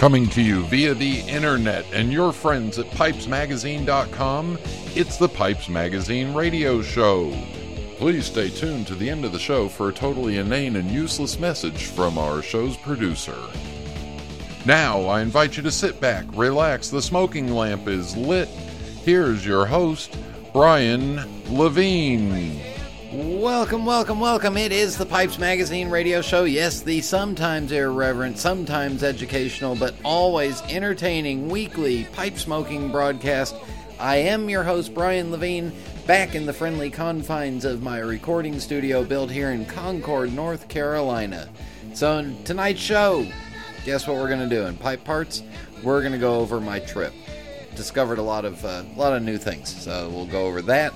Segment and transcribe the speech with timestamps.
[0.00, 4.58] Coming to you via the internet and your friends at pipesmagazine.com,
[4.94, 7.30] it's the Pipes Magazine radio show.
[7.98, 11.38] Please stay tuned to the end of the show for a totally inane and useless
[11.38, 13.36] message from our show's producer.
[14.64, 18.48] Now, I invite you to sit back, relax, the smoking lamp is lit.
[19.04, 20.16] Here's your host,
[20.54, 21.20] Brian
[21.54, 22.69] Levine.
[23.40, 24.58] Welcome, welcome, welcome.
[24.58, 26.44] It is the Pipes Magazine radio show.
[26.44, 33.56] Yes, the sometimes irreverent, sometimes educational, but always entertaining weekly pipe smoking broadcast.
[33.98, 35.72] I am your host, Brian Levine,
[36.06, 41.48] back in the friendly confines of my recording studio built here in Concord, North Carolina.
[41.94, 43.26] So, tonight's show,
[43.86, 44.66] guess what we're going to do?
[44.66, 45.42] In pipe parts,
[45.82, 47.14] we're going to go over my trip.
[47.74, 50.92] Discovered a lot of uh, a lot of new things, so we'll go over that.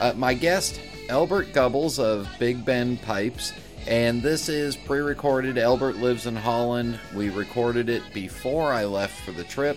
[0.00, 3.52] Uh, my guest, Elbert Gubbels of Big Ben Pipes,
[3.86, 5.58] and this is pre recorded.
[5.58, 6.98] Albert lives in Holland.
[7.14, 9.76] We recorded it before I left for the trip.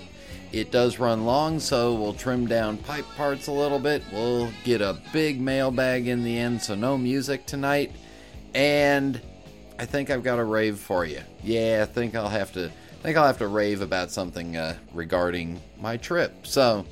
[0.53, 4.03] It does run long, so we'll trim down pipe parts a little bit.
[4.13, 7.91] We'll get a big mailbag in the end, so no music tonight.
[8.55, 9.19] And
[9.77, 11.21] I think I've got a rave for you.
[11.43, 12.67] Yeah, I think I'll have to.
[12.67, 16.47] I think I'll have to rave about something uh, regarding my trip.
[16.47, 16.85] So,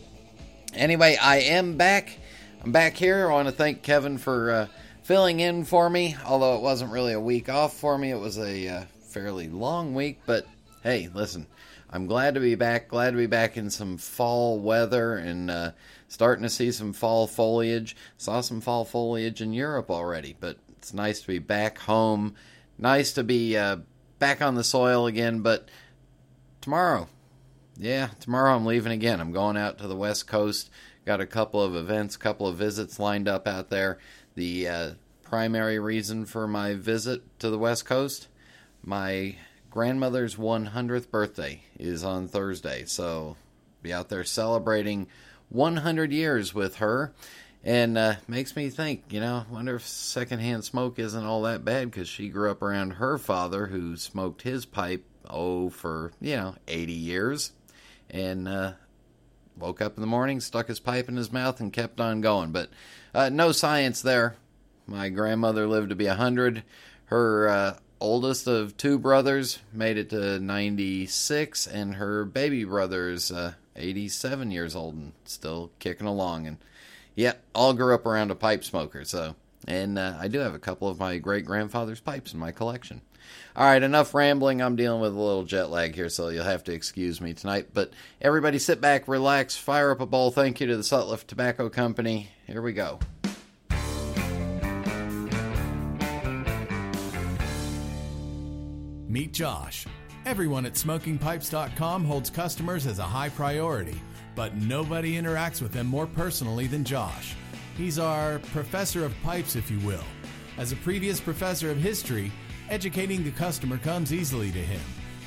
[0.74, 2.18] anyway, I am back
[2.66, 3.30] I'm back here.
[3.30, 4.68] I want to thank Kevin for uh,
[5.04, 6.16] filling in for me.
[6.26, 9.94] Although it wasn't really a week off for me, it was a uh, fairly long
[9.94, 10.22] week.
[10.26, 10.48] But
[10.82, 11.46] hey, listen,
[11.92, 12.88] I'm glad to be back.
[12.88, 15.72] Glad to be back in some fall weather and uh,
[16.08, 17.96] starting to see some fall foliage.
[18.18, 22.34] Saw some fall foliage in Europe already, but it's nice to be back home.
[22.80, 23.78] Nice to be uh,
[24.18, 25.42] back on the soil again.
[25.42, 25.70] But
[26.62, 27.10] tomorrow,
[27.78, 29.22] yeah, tomorrow I'm leaving again.
[29.22, 30.72] I'm going out to the West Coast
[31.06, 34.00] Got a couple of events, couple of visits lined up out there.
[34.34, 38.28] The uh, primary reason for my visit to the West Coast,
[38.84, 39.36] my
[39.70, 43.36] grandmother's 100th birthday is on Thursday, so
[43.84, 45.08] be out there celebrating
[45.50, 47.14] 100 years with her.
[47.64, 51.92] And uh, makes me think, you know, wonder if secondhand smoke isn't all that bad
[51.92, 56.56] because she grew up around her father who smoked his pipe, oh, for, you know,
[56.68, 57.52] 80 years.
[58.10, 58.74] And uh,
[59.58, 62.52] woke up in the morning, stuck his pipe in his mouth, and kept on going.
[62.52, 62.70] But
[63.14, 64.36] uh, no science there.
[64.88, 66.64] My grandmother lived to be 100.
[67.06, 73.54] Her uh, oldest of two brothers made it to 96, and her baby brother's uh,
[73.76, 76.48] 87 years old and still kicking along.
[76.48, 76.58] And
[77.16, 79.06] yeah, all grew up around a pipe smoker.
[79.06, 79.36] So,
[79.68, 83.02] and uh, I do have a couple of my great grandfather's pipes in my collection.
[83.56, 84.62] All right, enough rambling.
[84.62, 87.70] I'm dealing with a little jet lag here, so you'll have to excuse me tonight.
[87.74, 90.32] But everybody sit back, relax, fire up a bowl.
[90.32, 92.30] Thank you to the Sutliff Tobacco Company.
[92.48, 93.00] Here we go.
[99.08, 99.86] Meet Josh.
[100.26, 104.02] Everyone at smokingpipes.com holds customers as a high priority,
[104.36, 107.36] but nobody interacts with them more personally than Josh.
[107.78, 110.04] He's our professor of pipes, if you will.
[110.58, 112.32] As a previous professor of history,
[112.70, 114.82] Educating the customer comes easily to him.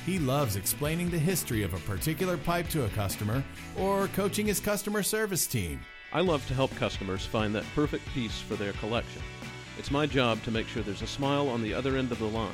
[0.05, 3.41] He loves explaining the history of a particular pipe to a customer
[3.77, 5.79] or coaching his customer service team.
[6.11, 9.21] I love to help customers find that perfect piece for their collection.
[9.77, 12.25] It's my job to make sure there's a smile on the other end of the
[12.25, 12.51] line,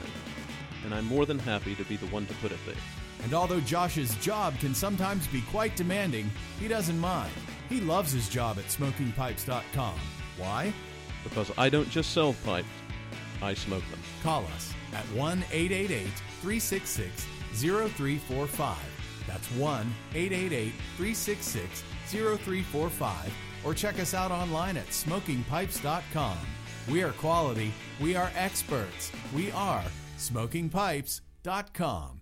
[0.83, 2.75] and I'm more than happy to be the one to put it there.
[3.23, 6.29] And although Josh's job can sometimes be quite demanding,
[6.59, 7.33] he doesn't mind.
[7.69, 9.99] He loves his job at smokingpipes.com.
[10.37, 10.71] Why?
[11.23, 12.67] Because I don't just sell pipes,
[13.41, 13.99] I smoke them.
[14.21, 16.07] Call us at 1 888
[16.41, 18.77] 366 0345.
[19.27, 23.33] That's 1 888 366 0345.
[23.63, 26.37] Or check us out online at smokingpipes.com.
[26.89, 27.71] We are quality.
[27.99, 29.11] We are experts.
[29.33, 29.83] We are
[30.17, 32.21] smokingpipes.com.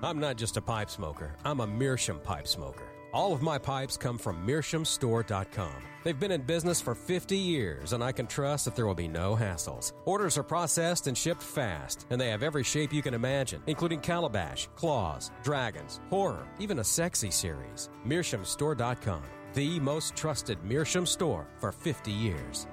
[0.00, 2.84] I'm not just a pipe smoker, I'm a Meerschaum pipe smoker.
[3.12, 5.72] All of my pipes come from MeerschaumStore.com.
[6.04, 9.08] They've been in business for 50 years, and I can trust that there will be
[9.08, 9.92] no hassles.
[10.04, 14.00] Orders are processed and shipped fast, and they have every shape you can imagine, including
[14.00, 17.88] calabash, claws, dragons, horror, even a sexy series.
[18.06, 19.22] MeerschaumStore.com,
[19.54, 22.66] the most trusted Meerschaum store for 50 years.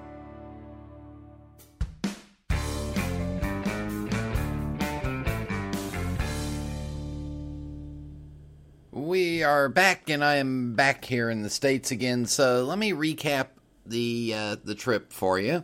[9.36, 12.24] We are back, and I am back here in the states again.
[12.24, 13.48] So let me recap
[13.84, 15.62] the uh, the trip for you.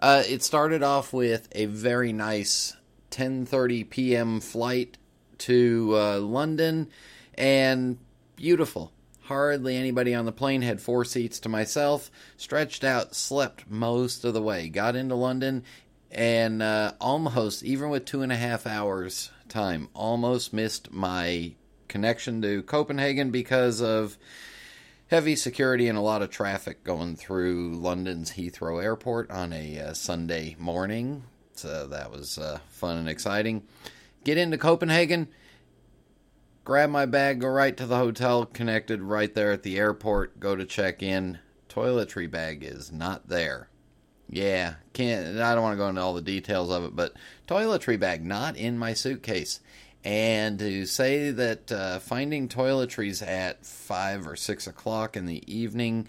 [0.00, 2.76] Uh, it started off with a very nice
[3.12, 4.40] 10:30 p.m.
[4.40, 4.98] flight
[5.38, 6.88] to uh, London,
[7.34, 7.98] and
[8.34, 8.90] beautiful.
[9.26, 12.10] Hardly anybody on the plane had four seats to myself.
[12.36, 14.68] Stretched out, slept most of the way.
[14.68, 15.62] Got into London,
[16.10, 21.54] and uh, almost, even with two and a half hours time, almost missed my
[21.94, 24.18] connection to Copenhagen because of
[25.06, 29.94] heavy security and a lot of traffic going through London's Heathrow Airport on a uh,
[29.94, 31.22] Sunday morning.
[31.52, 33.62] So that was uh, fun and exciting.
[34.24, 35.28] Get into Copenhagen,
[36.64, 40.56] grab my bag, go right to the hotel, connected right there at the airport, go
[40.56, 41.38] to check in.
[41.68, 43.68] Toiletry bag is not there.
[44.28, 45.38] Yeah, can't.
[45.38, 47.14] I don't want to go into all the details of it, but
[47.46, 49.60] toiletry bag not in my suitcase.
[50.04, 56.08] And to say that uh, finding toiletries at five or six o'clock in the evening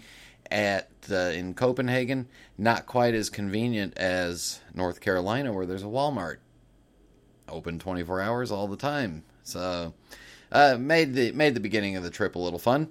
[0.50, 2.28] at uh, in Copenhagen
[2.58, 6.36] not quite as convenient as North Carolina, where there's a Walmart
[7.48, 9.24] open 24 hours all the time.
[9.42, 9.94] So
[10.52, 12.90] uh, made the made the beginning of the trip a little fun.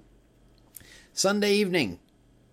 [1.13, 1.99] Sunday evening,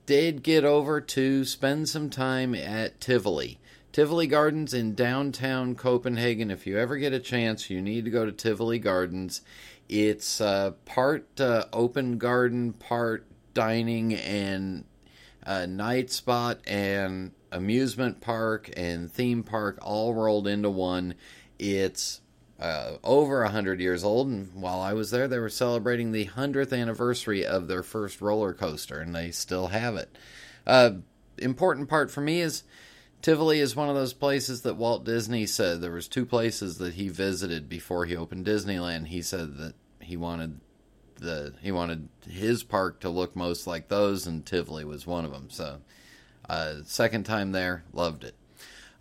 [0.06, 3.58] did get over to spend some time at Tivoli.
[3.92, 6.50] Tivoli Gardens in downtown Copenhagen.
[6.50, 9.42] If you ever get a chance, you need to go to Tivoli Gardens.
[9.86, 14.86] It's uh, part uh, open garden, part dining and
[15.44, 21.14] uh, night spot and amusement park and theme park all rolled into one.
[21.58, 22.22] It's
[22.58, 26.72] uh, over 100 years old, and while I was there, they were celebrating the 100th
[26.72, 30.16] anniversary of their first roller coaster, and they still have it.
[30.66, 30.92] Uh,
[31.36, 32.62] important part for me is
[33.22, 36.94] Tivoli is one of those places that Walt Disney said there was two places that
[36.94, 39.06] he visited before he opened Disneyland.
[39.06, 40.60] He said that he wanted
[41.18, 45.30] the he wanted his park to look most like those, and Tivoli was one of
[45.30, 45.48] them.
[45.50, 45.78] So,
[46.50, 48.34] uh, second time there, loved it.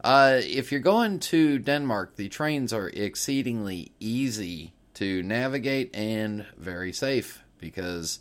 [0.03, 6.93] Uh, if you're going to Denmark, the trains are exceedingly easy to navigate and very
[6.93, 8.19] safe because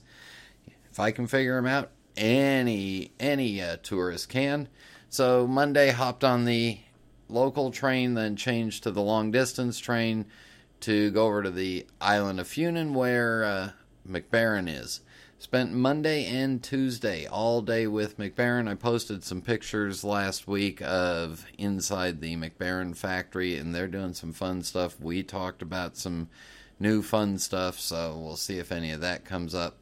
[0.90, 4.68] if I can figure them out, any any uh, tourist can.
[5.12, 6.78] So Monday hopped on the
[7.28, 10.26] local train, then changed to the long distance train
[10.82, 13.70] to go over to the island of Funen where uh,
[14.04, 15.00] Mac Baren is.
[15.40, 18.68] Spent Monday and Tuesday all day with Mac Baren.
[18.68, 24.14] I posted some pictures last week of inside the Mac Baren factory, and they're doing
[24.14, 25.00] some fun stuff.
[25.00, 26.28] We talked about some
[26.78, 29.78] new fun stuff, so we'll see if any of that comes up.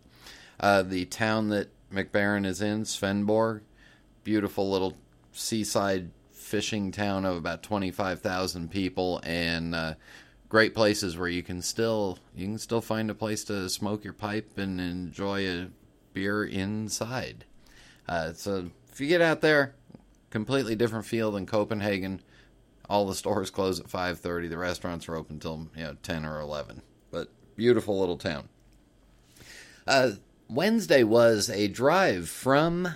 [0.59, 3.61] Uh, the town that Mac Baren is in, Svendborg,
[4.25, 4.97] beautiful little
[5.39, 9.95] seaside fishing town of about 25,000 people, and uh,
[10.49, 14.13] great places where you can still you can still find a place to smoke your
[14.13, 15.69] pipe and enjoy a
[16.13, 17.45] beer inside.
[18.09, 19.75] Uh, so if you get out there,
[20.31, 22.21] completely different feel than Copenhagen.
[22.89, 24.49] All the stores close at five thirty.
[24.49, 26.83] The restaurants are open until you know ten or eleven.
[27.11, 28.49] But beautiful little town.
[29.87, 30.13] Uh,
[30.49, 32.89] Wednesday was a drive from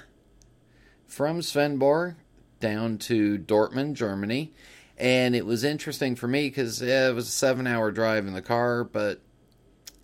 [1.06, 2.14] from Svendborg
[2.62, 4.54] down to Dortmund, Germany
[5.02, 8.34] and it was interesting for me because yeah, it was a seven hour drive in
[8.34, 9.20] the car, but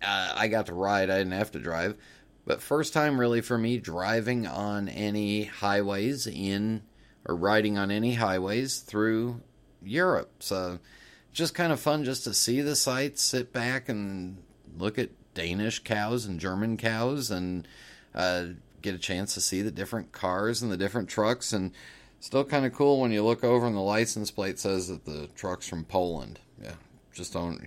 [0.01, 1.09] uh, I got to ride.
[1.09, 1.95] I didn't have to drive.
[2.45, 6.81] But first time really for me driving on any highways in
[7.25, 9.41] or riding on any highways through
[9.81, 10.31] Europe.
[10.39, 10.79] So
[11.31, 14.43] just kind of fun just to see the sights, sit back and
[14.77, 17.65] look at Danish cows and German cows and
[18.13, 18.47] uh,
[18.81, 21.71] get a chance to see the different cars and the different trucks and
[22.19, 25.27] Still kind of cool when you look over and the license plate says that the
[25.35, 26.39] truck's from Poland.
[26.61, 26.73] Yeah,
[27.13, 27.61] just don't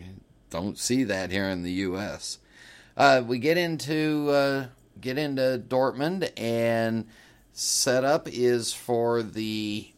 [0.50, 2.38] don't see that here in the U.S.
[2.96, 4.66] Uh, we get into uh,
[5.00, 7.06] get into Dortmund and
[7.52, 9.90] setup is for the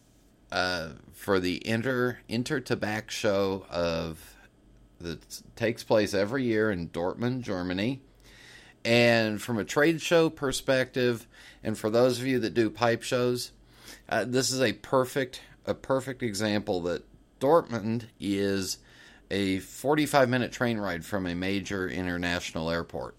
[0.52, 4.36] uh, for the inter InterTabac show of
[5.00, 8.00] that takes place every year in Dortmund, Germany.
[8.84, 11.26] And from a trade show perspective,
[11.62, 13.52] and for those of you that do pipe shows,
[14.14, 17.04] uh, this is a perfect a perfect example that
[17.40, 18.78] Dortmund is
[19.28, 23.16] a 45 minute train ride from a major international airport.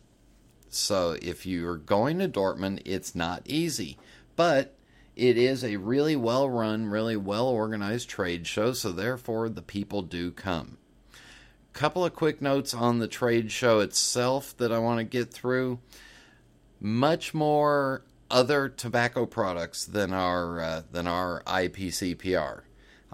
[0.69, 3.97] So if you're going to Dortmund, it's not easy,
[4.37, 4.77] but
[5.17, 10.01] it is a really well run, really well organized trade show, so therefore the people
[10.01, 10.77] do come.
[11.73, 15.79] Couple of quick notes on the trade show itself that I want to get through.
[16.79, 22.61] Much more other tobacco products than our uh, than our IPCPR.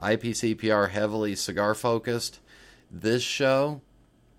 [0.01, 2.39] IPCPR heavily cigar focused.
[2.89, 3.81] This show,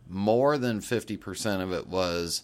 [0.08, 2.42] more than fifty percent of it was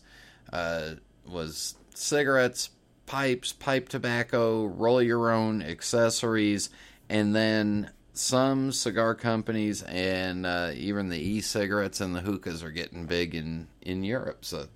[0.53, 0.95] uh,
[1.27, 2.71] was cigarettes,
[3.07, 6.71] pipes, pipe tobacco, roll your own accessories,
[7.09, 13.07] and then some cigar companies and uh, even the e-cigarettes and the hookahs are getting
[13.07, 14.45] big in in Europe.
[14.45, 14.67] So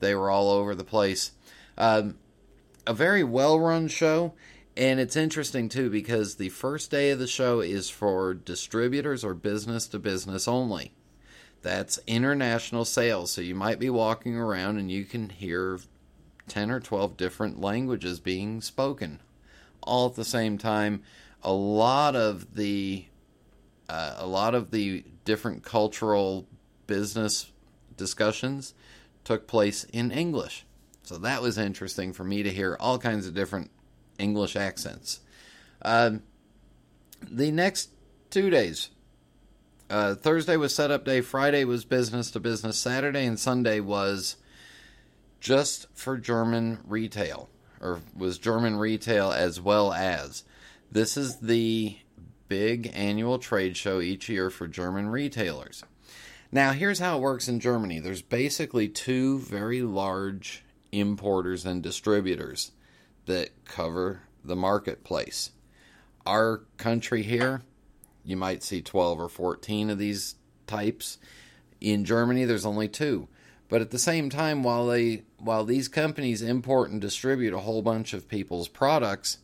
[0.00, 1.32] they were all over the place.
[1.78, 2.18] Um,
[2.86, 4.34] a very well run show.
[4.76, 9.34] And it's interesting too because the first day of the show is for distributors or
[9.34, 10.94] business to business only.
[11.60, 13.30] That's international sales.
[13.32, 15.78] So you might be walking around and you can hear
[16.48, 19.20] 10 or 12 different languages being spoken
[19.82, 21.02] all at the same time.
[21.42, 23.06] A lot of the
[23.88, 26.46] uh, a lot of the different cultural
[26.86, 27.50] business
[27.96, 28.74] discussions
[29.24, 30.64] took place in English.
[31.04, 33.70] So that was interesting for me to hear all kinds of different
[34.18, 35.20] English accents.
[35.80, 36.12] Uh,
[37.30, 37.90] the next
[38.30, 38.90] two days
[39.92, 44.36] uh, Thursday was setup day, Friday was business to business, Saturday and Sunday was
[45.38, 50.44] just for German retail, or was German retail as well as.
[50.90, 51.98] This is the
[52.48, 55.84] big annual trade show each year for German retailers.
[56.50, 62.72] Now, here's how it works in Germany there's basically two very large importers and distributors
[63.26, 65.50] that cover the marketplace.
[66.26, 67.62] Our country here,
[68.24, 71.18] you might see 12 or 14 of these types.
[71.80, 73.28] In Germany, there's only two.
[73.68, 77.80] But at the same time, while they while these companies import and distribute a whole
[77.80, 79.38] bunch of people's products,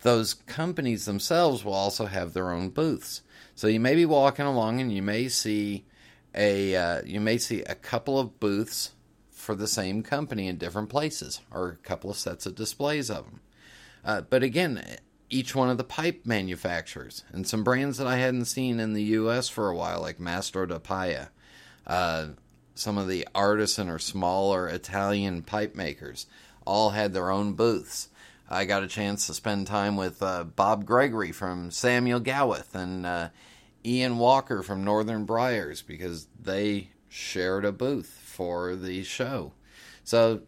[0.00, 3.20] those companies themselves will also have their own booths.
[3.54, 5.84] So you may be walking along and you may see
[6.34, 8.92] a uh, you may see a couple of booths
[9.46, 13.26] for the same company in different places, or a couple of sets of displays of
[13.26, 13.40] them.
[14.04, 14.84] Uh, but again,
[15.30, 19.04] each one of the pipe manufacturers and some brands that I hadn't seen in the
[19.04, 19.48] U.S.
[19.48, 20.80] for a while, like Mastro da
[21.86, 22.26] uh,
[22.74, 26.26] some of the artisan or smaller Italian pipe makers,
[26.66, 28.08] all had their own booths.
[28.50, 33.06] I got a chance to spend time with uh, Bob Gregory from Samuel Gawith and
[33.06, 33.28] uh,
[33.84, 39.52] Ian Walker from Northern Briars because they shared a booth for the show.
[40.04, 40.42] So,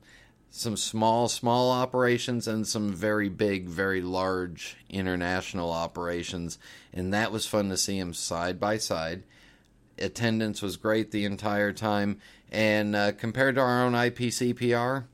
[0.50, 6.58] some small, small operations and some very big, very large international operations.
[6.92, 9.24] And that was fun to see them side by side.
[9.98, 12.20] Attendance was great the entire time.
[12.50, 15.04] And uh, compared to our own IPCPR,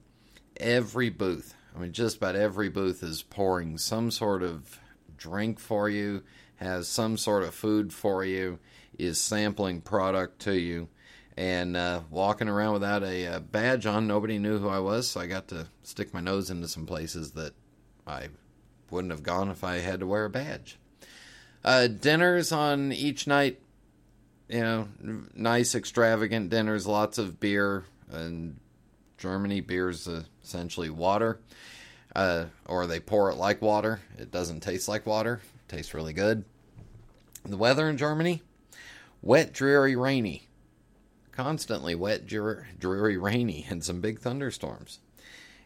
[0.58, 4.78] every booth, I mean, just about every booth is pouring some sort of
[5.16, 6.22] drink for you,
[6.56, 8.58] has some sort of food for you,
[8.98, 10.88] is sampling product to you
[11.36, 14.06] and uh, walking around without a, a, uh, badge on.
[14.06, 17.32] Nobody knew who I was, so I got to stick my nose into some places
[17.32, 17.54] that
[18.06, 18.28] I
[18.90, 20.78] wouldn't have gone if I had to wear a badge.
[21.64, 23.60] Uh, dinners on each night,
[24.48, 24.88] you know,
[25.34, 27.84] nice extravagant dinners, lots of beer.
[28.10, 28.60] And
[29.18, 30.06] Germany, beer's
[30.42, 31.40] essentially water,
[32.14, 34.00] uh, or they pour it like water.
[34.18, 35.40] It doesn't taste like water.
[35.66, 36.44] It tastes really good.
[37.44, 38.42] The weather in Germany,
[39.22, 40.48] wet, dreary, rainy
[41.34, 45.00] constantly wet, dreary, rainy, and some big thunderstorms.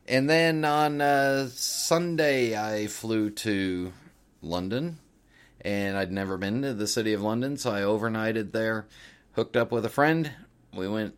[0.06, 3.92] And then on uh, Sunday, I flew to
[4.40, 4.98] London,
[5.60, 8.86] and I'd never been to the city of London, so I overnighted there,
[9.32, 10.32] hooked up with a friend.
[10.74, 11.14] We went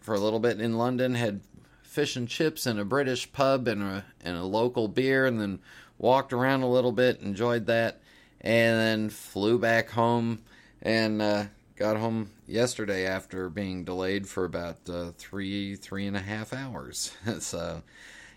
[0.00, 1.40] for a little bit in London, had
[1.82, 5.60] fish and chips in a British pub and a, and a local beer, and then
[5.96, 8.00] walked around a little bit, enjoyed that,
[8.40, 10.40] and then flew back home
[10.82, 11.44] and uh,
[11.76, 17.12] got home yesterday after being delayed for about uh, three three and a half hours.
[17.40, 17.82] So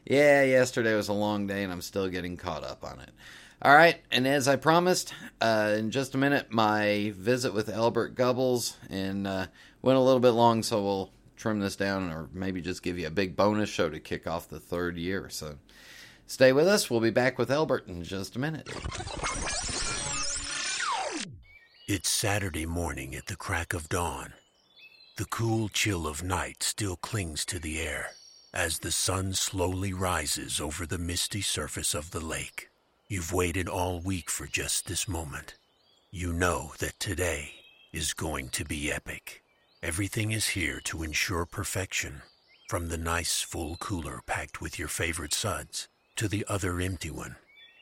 [0.06, 3.12] yeah yesterday was a long day and i'm still getting caught up on it.
[3.62, 8.16] All right and as i promised uh, in just a minute my visit with albert
[8.16, 9.48] Gubbels and uh,
[9.82, 13.08] went a little bit long so we'll trim this down or maybe just give you
[13.08, 15.30] a big bonus show to kick off the third year.
[15.30, 15.56] So
[16.28, 16.90] stay with us.
[16.90, 18.68] We'll be back with albert in just a minute
[21.92, 24.32] it's Saturday morning at the crack of dawn.
[25.18, 28.12] The cool chill of night still clings to the air
[28.54, 32.70] as the sun slowly rises over the misty surface of the lake.
[33.08, 35.56] You've waited all week for just this moment.
[36.12, 37.54] You know that today
[37.92, 39.42] is going to be epic.
[39.82, 42.22] Everything is here to ensure perfection,
[42.68, 47.38] from the nice full cooler packed with your favorite suds to the other empty one,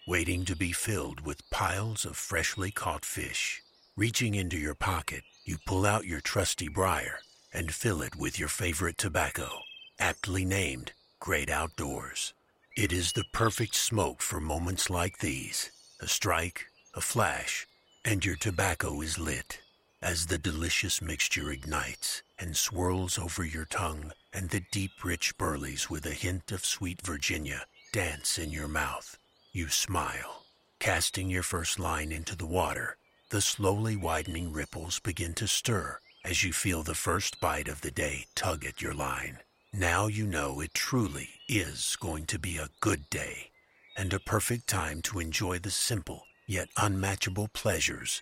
[0.07, 3.61] waiting to be filled with piles of freshly caught fish.
[3.97, 7.17] Reaching into your pocket, you pull out your trusty briar
[7.51, 9.49] and fill it with your favorite tobacco,
[9.97, 12.35] aptly named Great Outdoors.
[12.75, 15.71] It is the perfect smoke for moments like these.
[15.99, 17.65] A strike, a flash,
[18.05, 19.61] and your tobacco is lit
[19.99, 25.89] as the delicious mixture ignites and swirls over your tongue and the deep rich burleys
[25.89, 29.17] with a hint of sweet Virginia dance in your mouth.
[29.53, 30.43] You smile,
[30.77, 32.97] casting your first line into the water
[33.29, 37.91] the slowly widening ripples begin to stir as you feel the first bite of the
[37.91, 39.39] day tug at your line.
[39.73, 43.51] Now you know it truly is going to be a good day
[43.97, 48.21] and a perfect time to enjoy the simple yet unmatchable pleasures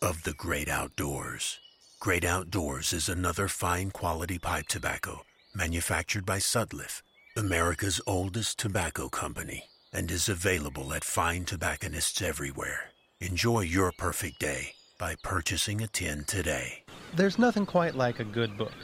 [0.00, 1.58] of the great outdoors.
[1.98, 7.02] Great Outdoors is another fine quality pipe tobacco manufactured by Sutliff,
[7.36, 12.93] America's oldest tobacco company, and is available at fine tobacconists everywhere.
[13.26, 16.84] Enjoy your perfect day by purchasing a tin today.
[17.16, 18.74] There's nothing quite like a good book,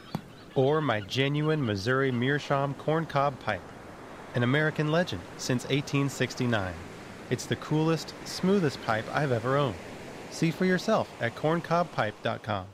[0.54, 3.60] or my genuine Missouri Meerschaum corncob pipe,
[4.34, 6.72] an American legend since 1869.
[7.28, 9.76] It's the coolest, smoothest pipe I've ever owned.
[10.30, 12.66] See for yourself at corncobpipe.com.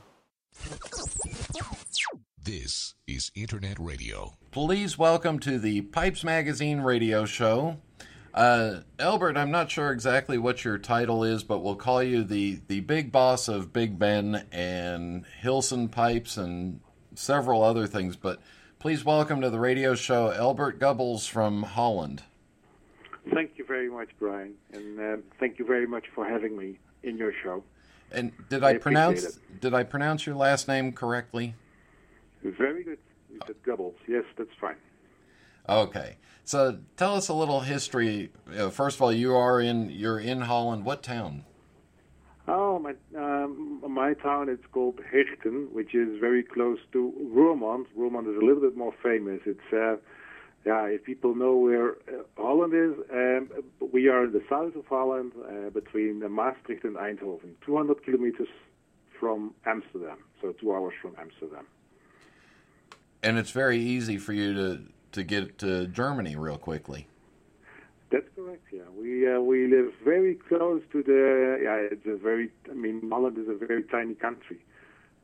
[2.41, 4.37] This is Internet Radio.
[4.51, 7.81] Please welcome to the Pipes Magazine radio show.
[8.33, 12.59] Uh, Albert, I'm not sure exactly what your title is, but we'll call you the,
[12.67, 16.79] the big boss of Big Ben and Hilson Pipes and
[17.15, 18.15] several other things.
[18.15, 18.39] But
[18.79, 22.23] please welcome to the radio show Albert Gubbels from Holland.
[23.33, 27.17] Thank you very much, Brian, and uh, thank you very much for having me in
[27.17, 27.63] your show.
[28.11, 31.55] And did I, I pronounce did I pronounce your last name correctly?
[32.43, 32.99] Very good.
[33.29, 33.95] You said Gubbles.
[34.07, 34.77] Yes, that's fine.
[35.67, 36.15] Okay.
[36.47, 38.31] So tell us a little history.
[38.57, 40.85] Uh, first of all, you are in you're in Holland.
[40.85, 41.43] What town?
[42.47, 47.87] Oh, my um, my town is called Hechten, which is very close to Roermond.
[47.97, 49.41] Roermond is a little bit more famous.
[49.45, 49.97] It's uh,
[50.65, 53.49] yeah, if people know where uh, Holland is, um,
[53.91, 58.47] we are in the south of Holland, uh, between Maastricht and Eindhoven, 200 kilometers
[59.19, 61.65] from Amsterdam, so two hours from Amsterdam.
[63.21, 67.07] And it's very easy for you to to get to Germany real quickly.
[68.09, 68.63] That's correct.
[68.71, 71.59] Yeah, we uh, we live very close to the.
[71.63, 72.49] Yeah, it's a very.
[72.69, 74.59] I mean, Holland is a very tiny country,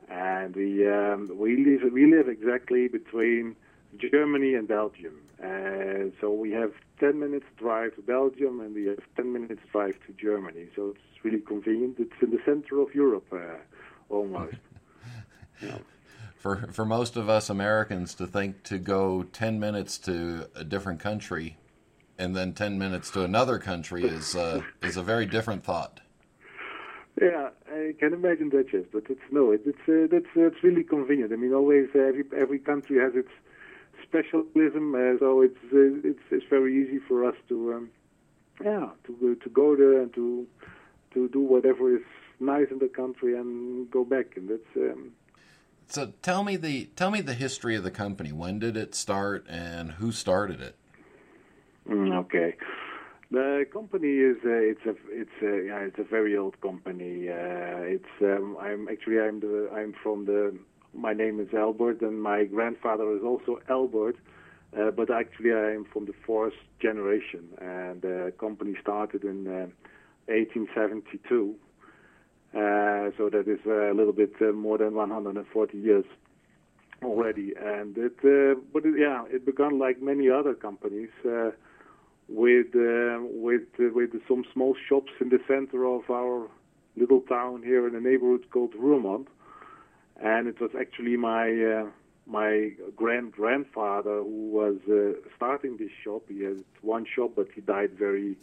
[0.09, 3.55] and we um, we live we live exactly between
[3.97, 5.21] Germany and Belgium.
[5.41, 9.95] Uh, so we have 10 minutes drive to Belgium, and we have 10 minutes drive
[10.07, 10.67] to Germany.
[10.75, 11.97] So it's really convenient.
[11.99, 13.57] It's in the center of Europe, uh,
[14.09, 14.55] almost.
[15.61, 15.77] yeah.
[16.43, 20.99] For for most of us Americans to think to go 10 minutes to a different
[20.99, 21.55] country
[22.17, 26.01] and then 10 minutes to another country is uh, is a very different thought.
[27.21, 31.31] Yeah, I can imagine that, yes, but it's no, it, it's uh, that's really convenient.
[31.31, 33.31] I mean, always uh, every every country has its
[34.05, 37.89] specialism, uh, so it's uh, it's it's very easy for us to um,
[38.61, 40.45] yeah to to go there and to
[41.13, 42.03] to do whatever is
[42.41, 44.75] nice in the country and go back, and that's.
[44.75, 45.13] Um,
[45.87, 48.31] So tell me the tell me the history of the company.
[48.31, 50.75] When did it start and who started it?
[51.87, 52.55] Mm, okay.
[53.31, 57.29] The company is uh, it's a it's a yeah it's a very old company.
[57.29, 60.57] Uh, it's um, I'm actually I'm the I'm from the
[60.93, 64.17] my name is Albert and my grandfather is also Albert,
[64.79, 69.67] uh, but actually I'm from the fourth generation and the company started in uh,
[70.27, 71.55] 1872.
[72.53, 76.05] Uh, so that is a little bit uh, more than 140 years
[77.03, 81.09] already, and it uh, but it, yeah it began like many other companies.
[82.29, 86.47] With with with some small shops in the center of our
[86.95, 89.27] little town here in a neighborhood called Roermond,
[90.21, 91.85] and it was actually my
[92.25, 96.23] my grand grandfather who was uh, starting this shop.
[96.29, 98.37] He had one shop, but he died very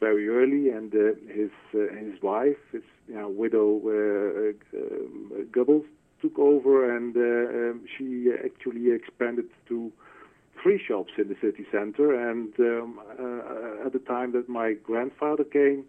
[0.00, 5.84] very early, and uh, his uh, his wife, his you know, widow uh, uh, Gubbels,
[6.20, 9.92] took over, and um, she actually expanded to
[10.62, 12.14] three shops in the city center.
[12.30, 15.84] And um, uh, at the time that my grandfather came,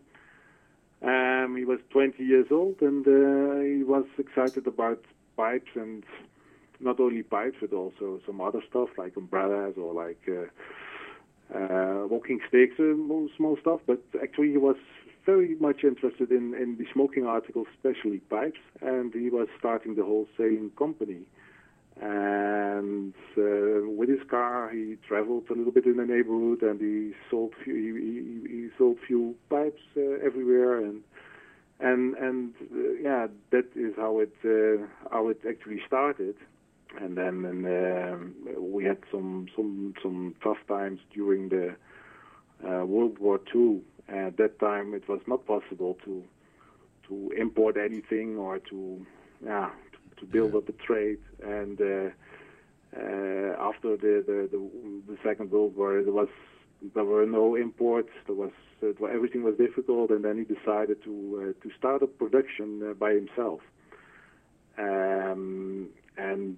[1.01, 5.03] um, he was 20 years old, and uh, he was excited about
[5.35, 6.03] pipes and
[6.79, 12.39] not only pipes, but also some other stuff like umbrellas or like uh, uh, walking
[12.47, 12.93] sticks, uh,
[13.35, 13.79] small stuff.
[13.85, 14.75] But actually, he was
[15.27, 20.01] very much interested in, in the smoking articles, especially pipes, and he was starting the
[20.01, 21.19] wholesaling company.
[22.01, 27.13] And uh, with his car he traveled a little bit in the neighborhood and he
[27.29, 31.01] sold few, he, he, he sold few pipes uh, everywhere and
[31.79, 36.35] and and uh, yeah that is how it uh, how it actually started.
[37.01, 41.75] And then and, um, we had some some some tough times during the
[42.63, 46.23] uh, World War II at that time it was not possible to
[47.07, 49.05] to import anything or to
[49.43, 49.69] yeah
[50.17, 51.19] to build up a trade.
[51.43, 52.09] And uh,
[52.95, 54.69] uh, after the, the, the
[55.07, 56.29] the Second World War, there was
[56.93, 58.09] there were no imports.
[58.25, 58.51] There was
[58.83, 62.93] uh, everything was difficult, and then he decided to uh, to start a production uh,
[62.93, 63.61] by himself.
[64.77, 66.57] Um, and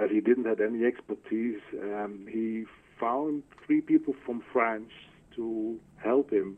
[0.00, 2.64] as he didn't have any expertise, um, he
[3.00, 4.90] found three people from France
[5.36, 6.56] to help him.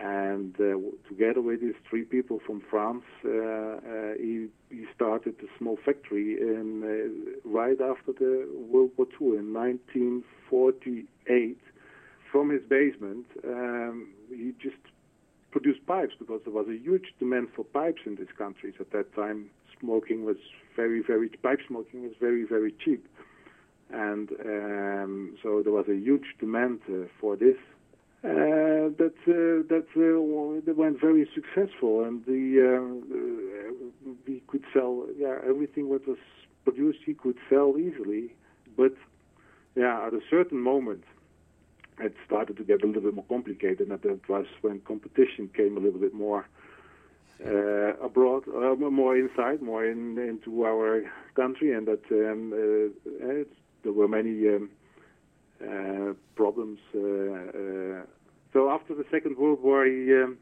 [0.00, 0.74] And uh,
[1.08, 6.36] together with these three people from France, uh, uh, he, he started a small factory
[6.40, 11.58] in uh, right after the World War II in 1948.
[12.32, 14.74] From his basement, um, he just
[15.52, 19.14] produced pipes because there was a huge demand for pipes in these countries at that
[19.14, 19.48] time.
[19.78, 20.36] Smoking was
[20.74, 23.06] very, very pipe smoking was very, very cheap,
[23.92, 27.56] and um, so there was a huge demand uh, for this.
[28.24, 35.36] Uh, that uh, that uh, went very successful, and the uh, we could sell yeah
[35.46, 36.16] everything what was
[36.64, 38.34] produced he could sell easily,
[38.78, 38.94] but
[39.74, 41.04] yeah at a certain moment
[42.00, 45.76] it started to get a little bit more complicated, and that was when competition came
[45.76, 46.46] a little bit more
[47.44, 51.02] uh, abroad, uh, more inside, more in, into our
[51.34, 52.50] country, and that um,
[53.82, 54.70] there were many um,
[56.34, 56.78] problems.
[56.94, 58.02] Uh, uh,
[58.52, 60.38] so after the Second World War, he um,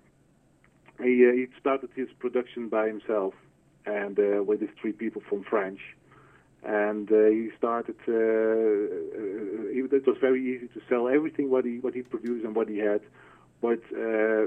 [0.99, 3.35] he, he, started his production by himself,
[3.87, 5.81] and with his three people from France
[6.65, 7.97] and uh, he started.
[8.07, 12.55] Uh, uh, it was very easy to sell everything what he what he produced and
[12.55, 13.01] what he had,
[13.61, 14.47] but uh,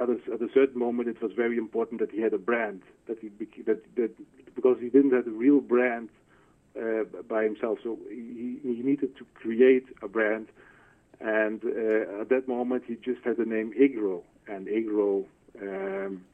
[0.00, 2.82] at, a, at a certain moment it was very important that he had a brand
[3.08, 3.30] that he
[3.64, 4.10] that, that
[4.54, 6.08] because he didn't have a real brand
[6.80, 10.48] uh, by himself, so he, he needed to create a brand,
[11.20, 15.24] and uh, at that moment he just had the name Igro, and Igro
[15.60, 16.24] um,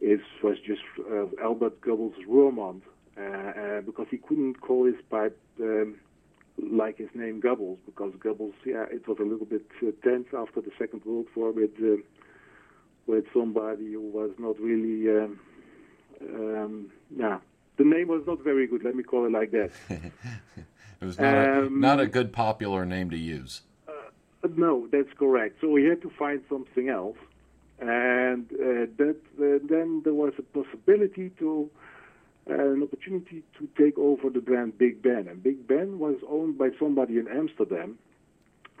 [0.00, 0.82] is was just
[1.42, 2.82] Albert Gubbels Roermond
[3.18, 5.96] uh, uh, because he couldn't call his pipe um,
[6.58, 10.60] like his name Goebbels, because Goebbels, yeah, it was a little bit uh, tense after
[10.60, 11.70] the Second World War with
[13.06, 15.40] with somebody who was not really, um,
[16.34, 17.38] um, yeah,
[17.82, 18.84] the name was not very good.
[18.84, 19.70] Let me call it like that.
[19.88, 23.62] it was not, um, a, not a good popular name to use.
[23.88, 25.56] Uh, no, that's correct.
[25.60, 27.16] So we had to find something else,
[27.80, 31.68] and uh, that uh, then there was a possibility to
[32.48, 35.26] uh, an opportunity to take over the brand Big Ben.
[35.28, 37.98] And Big Ben was owned by somebody in Amsterdam,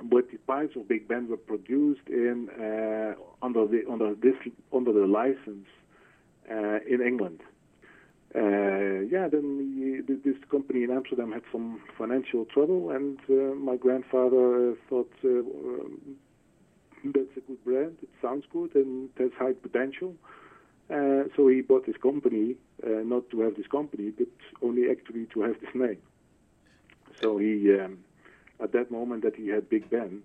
[0.02, 4.36] but the pipes of Big Ben were produced in uh, under the under this
[4.72, 5.66] under the license
[6.48, 7.40] uh, in England.
[8.34, 13.76] Uh, yeah, then the, this company in Amsterdam had some financial trouble, and uh, my
[13.76, 16.16] grandfather uh, thought um,
[17.04, 17.98] that's a good brand.
[18.02, 20.14] It sounds good and it has high potential.
[20.90, 24.28] Uh, so he bought this company, uh, not to have this company, but
[24.62, 25.98] only actually to have this name.
[27.20, 27.98] So he, um,
[28.62, 30.22] at that moment that he had Big Ben,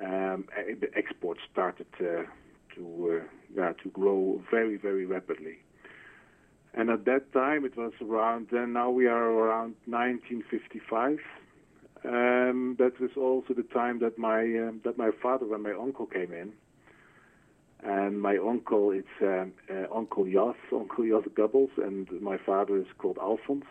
[0.00, 2.24] um, the export started uh,
[2.74, 5.58] to uh, yeah, to grow very very rapidly.
[6.76, 8.52] And at that time it was around.
[8.52, 11.18] And now we are around 1955.
[12.04, 16.06] Um, that was also the time that my um, that my father and my uncle
[16.06, 16.52] came in
[17.82, 22.86] and my uncle, it's um, uh, Uncle Jos, Uncle Jos Gubbels, and my father is
[22.98, 23.64] called Alphonse.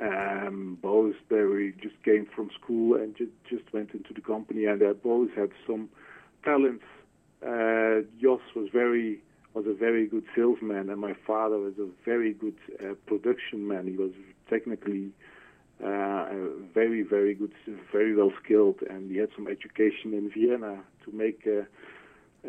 [0.00, 4.64] Um, both they were, just came from school and ju- just went into the company,
[4.64, 5.88] and they both had some
[6.44, 6.84] talents.
[7.42, 9.20] Uh, Jos was very
[9.58, 13.88] was a very good salesman, and my father was a very good uh, production man.
[13.88, 14.12] He was
[14.48, 15.10] technically
[15.84, 16.26] uh,
[16.72, 17.52] very, very good,
[17.92, 21.64] very well skilled, and he had some education in Vienna to make uh,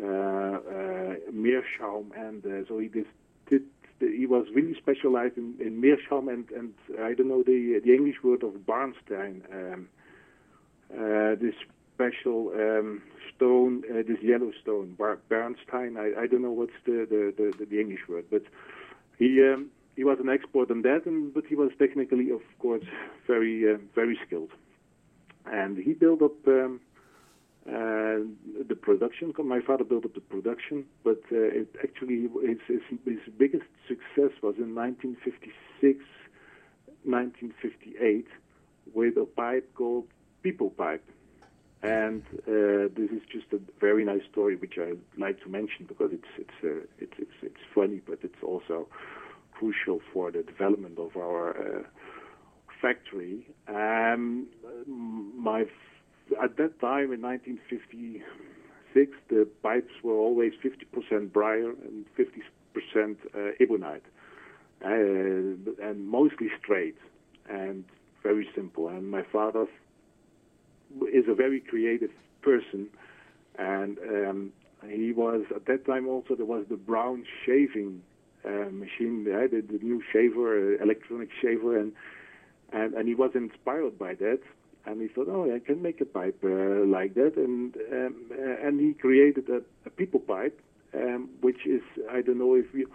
[0.00, 3.06] uh, uh, meerschaum, and uh, so he did,
[3.48, 3.62] did
[3.98, 8.22] he was really specialized in, in meerschaum and, and I don't know the the English
[8.22, 9.42] word of Barnstein.
[9.52, 9.88] Um,
[10.92, 11.54] uh, this
[11.94, 13.02] special um,
[13.40, 14.96] stone, uh, this yellow stone,
[15.28, 15.96] Bernstein.
[15.96, 18.42] I, I don't know what's the, the, the, the English word, but
[19.18, 22.84] he um, he was an expert on that, and but he was technically, of course,
[23.26, 24.50] very uh, very skilled,
[25.46, 26.46] and he built up.
[26.46, 26.80] Um,
[27.68, 28.24] uh,
[28.68, 29.34] the production.
[29.44, 34.32] My father built up the production, but uh, it actually his, his, his, biggest success
[34.42, 36.02] was in 1956,
[37.04, 38.26] 1958,
[38.94, 40.06] with a pipe called
[40.42, 41.04] Pipo Pipe.
[41.82, 46.10] And uh, this is just a very nice story, which I like to mention because
[46.12, 48.86] it's it's uh, it's, it's it's funny, but it's also
[49.52, 51.82] crucial for the development of our uh,
[52.82, 53.46] factory.
[53.68, 54.48] Um,
[54.86, 55.64] my
[56.42, 64.04] at that time in 1956, the pipes were always 50% briar and 50% uh, ebonite,
[64.84, 66.96] uh, and mostly straight
[67.48, 67.84] and
[68.22, 68.88] very simple.
[68.88, 69.66] And my father
[71.12, 72.10] is a very creative
[72.42, 72.88] person,
[73.58, 74.52] and um,
[74.88, 78.02] he was at that time also there was the Braun shaving
[78.44, 81.92] uh, machine, the, the, new shaver, uh, electronic shaver, and,
[82.72, 84.40] and and he was inspired by that
[84.86, 88.66] and he thought, oh, I can make a pipe uh, like that, and um, uh,
[88.66, 90.60] and he created a, a Pipo pipe,
[90.94, 92.90] um, which is I don't know if you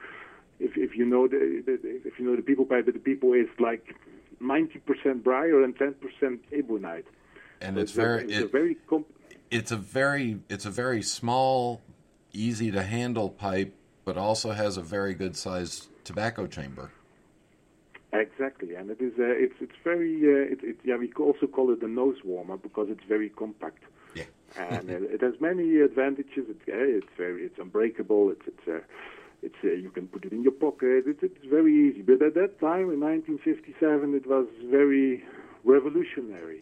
[0.59, 1.73] if if you know the, the
[2.05, 3.95] if you know the Pipo pipe, but the Pipo is like
[4.41, 5.93] 90% briar and 10%
[6.51, 7.05] ebonite.
[7.65, 9.07] And So it's a- very it's it- very comp-
[9.49, 11.81] it's a very it's a very small,
[12.33, 13.73] easy to handle pipe,
[14.05, 16.91] but also has a very good sized tobacco chamber.
[18.13, 21.71] Exactly, and it is uh, it's it's very uh, it, it, yeah we also call
[21.73, 23.83] it a nose warmer because it's very compact.
[24.13, 24.23] Yeah.
[24.57, 26.45] and uh, it has many advantages.
[26.53, 28.29] It, uh, it's very it's unbreakable.
[28.33, 28.79] It's it's uh,
[29.41, 31.03] it's uh, you can put it in your pocket.
[31.07, 32.01] It's it's very easy.
[32.03, 35.23] But at that time in 1957, it was very
[35.65, 36.61] revolutionary.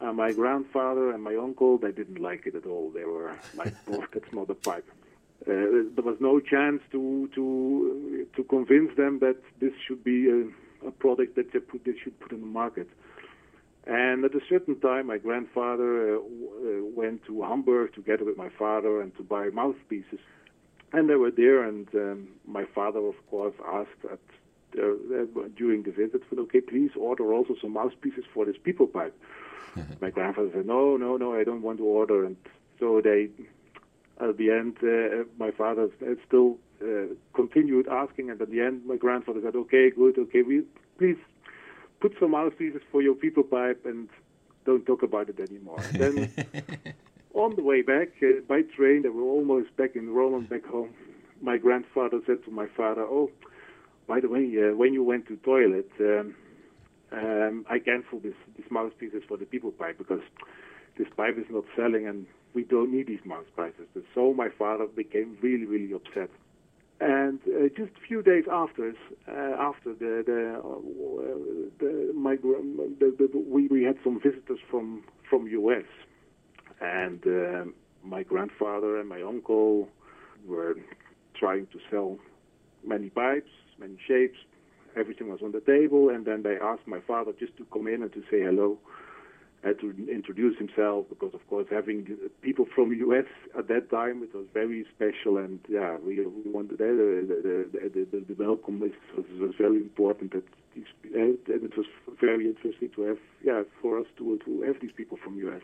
[0.00, 2.90] Uh, my grandfather and my uncle they didn't like it at all.
[2.90, 4.88] They were like, "Oh, that's not a pipe."
[5.42, 10.40] Uh, there was no chance to to to convince them that this should be a,
[10.86, 12.88] a product that they put they should put in the market.
[13.86, 18.36] And at a certain time, my grandfather uh, w- uh, went to Hamburg together with
[18.36, 20.20] my father and to buy mouthpieces.
[20.92, 24.20] And they were there, and um, my father, of course, asked at
[24.78, 29.16] uh, during the visit, "Okay, please order also some mouthpieces for this Pipo pipe."
[30.00, 32.36] my grandfather said, "No, no, no, I don't want to order." And
[32.78, 33.28] so they,
[34.20, 38.86] at the end, uh, my father uh, still uh, continued asking, and at the end,
[38.86, 40.62] my grandfather said, "Okay, good, okay, we
[40.98, 41.18] please
[42.00, 44.08] put some mouthpieces for your Pipo pipe and
[44.64, 46.30] don't talk about it anymore." then
[47.34, 50.90] on the way back uh, by train, they were almost back in Roland, back home.
[51.40, 53.30] My grandfather said to my father, "Oh,
[54.08, 56.34] by the way, uh, when you went to toilet, um,
[57.12, 60.20] um, I canceled this these mouthpieces for the Pipo pipe because
[60.96, 65.38] this pipe is not selling and we don't need these mouthpieces." So my father became
[65.42, 66.30] really, really upset.
[67.00, 68.92] And uh, just a few days after,
[69.28, 75.04] uh, after the the, uh, the, my, the, the we we had some visitors from
[75.30, 75.84] from US,
[76.80, 79.88] and um my grandfather and my uncle
[80.46, 80.74] were
[81.38, 82.18] trying to sell
[82.84, 84.38] many pipes, many shapes.
[84.98, 88.02] Everything was on the table, and then they asked my father just to come in
[88.02, 88.78] and to say hello,
[89.62, 92.06] and to introduce himself, because of course having
[92.42, 93.24] people from U.S.
[93.58, 98.34] at that time it was very special, and yeah, we, wanted uh, the the, the,
[98.34, 100.32] the, welcome was, was, very important.
[100.32, 100.44] That
[101.14, 101.86] and it was
[102.20, 105.62] very interesting to have yeah for us to to have these people from U.S.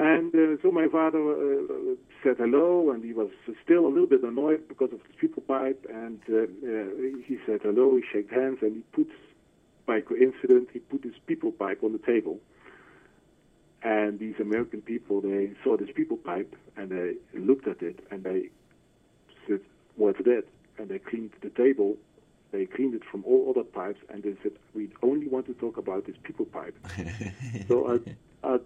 [0.00, 3.28] And uh, so my father uh, said hello, and he was
[3.62, 5.84] still a little bit annoyed because of the Pipo pipe.
[5.92, 9.10] And uh, uh, he said hello, he shook hands, and he put,
[9.84, 12.38] by coincidence, he put his Pipo pipe on the table.
[13.82, 18.24] And these American people, they saw this Pipo pipe, and they looked at it, and
[18.24, 18.48] they
[19.46, 19.60] said,
[19.96, 20.44] "What's that?"
[20.78, 21.98] And they cleaned the table.
[22.52, 25.76] They cleaned it from all other pipes, and they said, "We only want to talk
[25.76, 26.76] about this Pipo pipe."
[27.68, 28.62] so at, at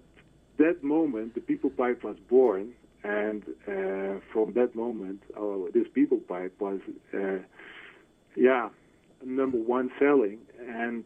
[0.58, 6.26] that moment, the Pipo pipe was born, and uh, from that moment, our, this Pipo
[6.26, 6.80] pipe was,
[7.12, 7.38] uh,
[8.36, 8.68] yeah,
[9.24, 10.38] number one selling,
[10.68, 11.04] and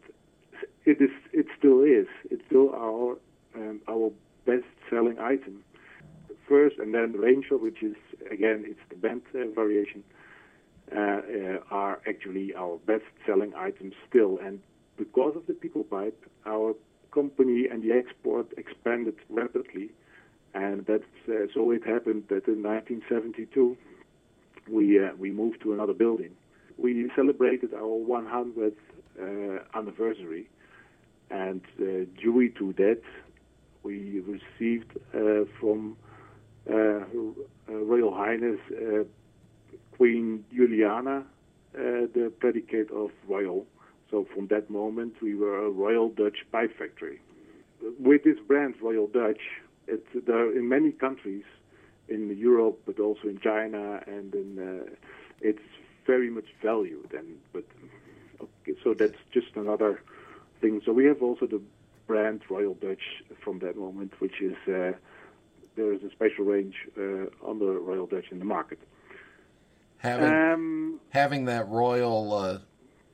[0.85, 2.07] it is, it still is.
[2.29, 3.17] It's still our
[3.55, 4.11] um, our
[4.45, 5.63] best selling item.
[6.47, 7.95] First, and then Ranger, which is
[8.31, 10.03] again, it's the band uh, variation,
[10.95, 14.59] uh, uh, are actually our best selling items still, and
[14.97, 16.75] because of the Pipo pipe, our
[17.11, 19.89] company and the export expanded rapidly,
[20.53, 21.71] and that's uh, so.
[21.71, 23.77] It happened that in 1972
[24.69, 26.31] we uh, we moved to another building.
[26.77, 28.73] We celebrated our 100th
[29.21, 30.49] uh, anniversary,
[31.29, 33.01] and uh, due to that,
[33.83, 35.97] we received uh, from
[36.69, 37.01] uh,
[37.67, 38.59] Royal Highness
[39.97, 41.25] Queen Juliana
[41.73, 43.65] the predicate of royal.
[44.09, 47.21] So from that moment, we were a Royal Dutch pipe factory.
[47.99, 49.41] With this brand, Royal Dutch,
[49.87, 51.43] it, there are in many countries
[52.07, 54.95] in Europe, but also in China, and in, uh,
[55.41, 55.61] it's
[56.05, 57.13] very much valued.
[57.13, 57.65] And but
[58.41, 60.01] okay, so that's just another
[60.59, 60.81] thing.
[60.85, 61.61] So we have also the
[62.07, 64.93] brand Royal Dutch from that moment, which is uh,
[65.75, 68.79] there is a special range uh, under Royal Dutch in the market.
[69.99, 72.59] Having Um, having that royal uh,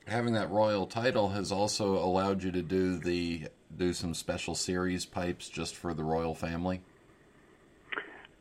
[0.06, 5.04] having that royal title has also allowed you to do the do some special series
[5.04, 6.80] pipes just for the royal family.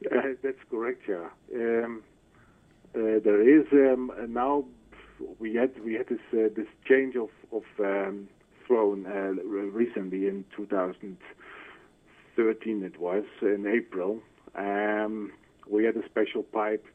[0.05, 1.29] Uh, that's correct, yeah.
[1.53, 2.03] Um,
[2.93, 4.65] uh, there is um, now
[5.39, 8.29] we had we had this uh, this change of of um,
[8.67, 12.83] throne uh, recently in 2013.
[12.83, 14.21] It was in April.
[14.55, 15.31] Um,
[15.67, 16.85] we had a special pipe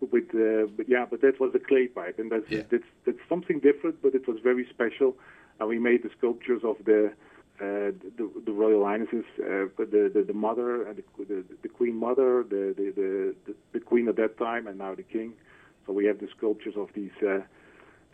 [0.00, 2.62] with, uh, but yeah, but that was a clay pipe, and that's Yeah.
[2.70, 5.16] that's that's something different, but it was very special.
[5.58, 7.12] And we made the sculptures of the
[7.60, 11.96] uh, the, the royal highnesses, uh, the, the the mother and the, the, the queen
[11.96, 15.34] mother, the, the the the queen at that time, and now the king.
[15.86, 17.40] So we have the sculptures of these uh,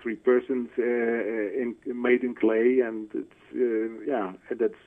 [0.03, 4.83] three persons uh, in, made in clay, and it's uh, yeah, and that's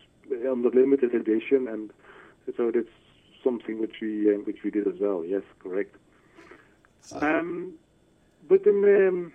[0.49, 1.91] on the limited edition, and
[2.57, 2.87] so that's
[3.43, 5.23] something which we uh, which we did as well.
[5.25, 5.95] Yes, correct.
[7.21, 7.73] Um,
[8.47, 9.33] but in,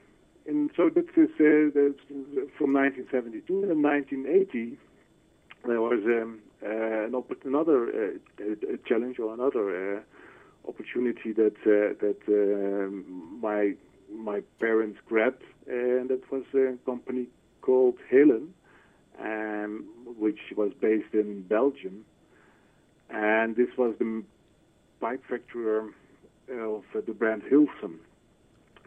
[0.48, 1.94] um, so this is uh,
[2.58, 4.78] from 1972 and 1980
[5.66, 10.00] there was um, uh, an another uh, challenge or another uh,
[10.68, 13.74] opportunity that uh, that um, my
[14.12, 17.26] my parents grabbed, and that was a company
[17.62, 18.54] called Helen,
[19.20, 19.84] um,
[20.18, 22.04] which was based in Belgium,
[23.10, 24.22] and this was the
[25.00, 25.90] pipe factory
[26.50, 27.98] of the brand Hilson.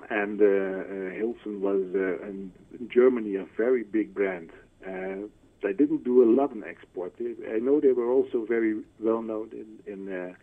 [0.09, 2.51] And uh, uh, Hilson was uh, in
[2.87, 4.51] Germany a very big brand.
[4.83, 7.13] they didn't do a lot in export.
[7.19, 10.35] I know they were also very well known in in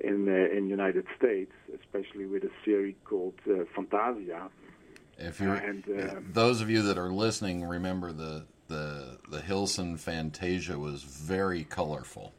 [0.00, 4.50] in in United States, especially with a series called uh, Fantasia.
[5.18, 9.96] If you and uh, those of you that are listening, remember the the the Hilson
[9.96, 12.32] Fantasia was very colorful.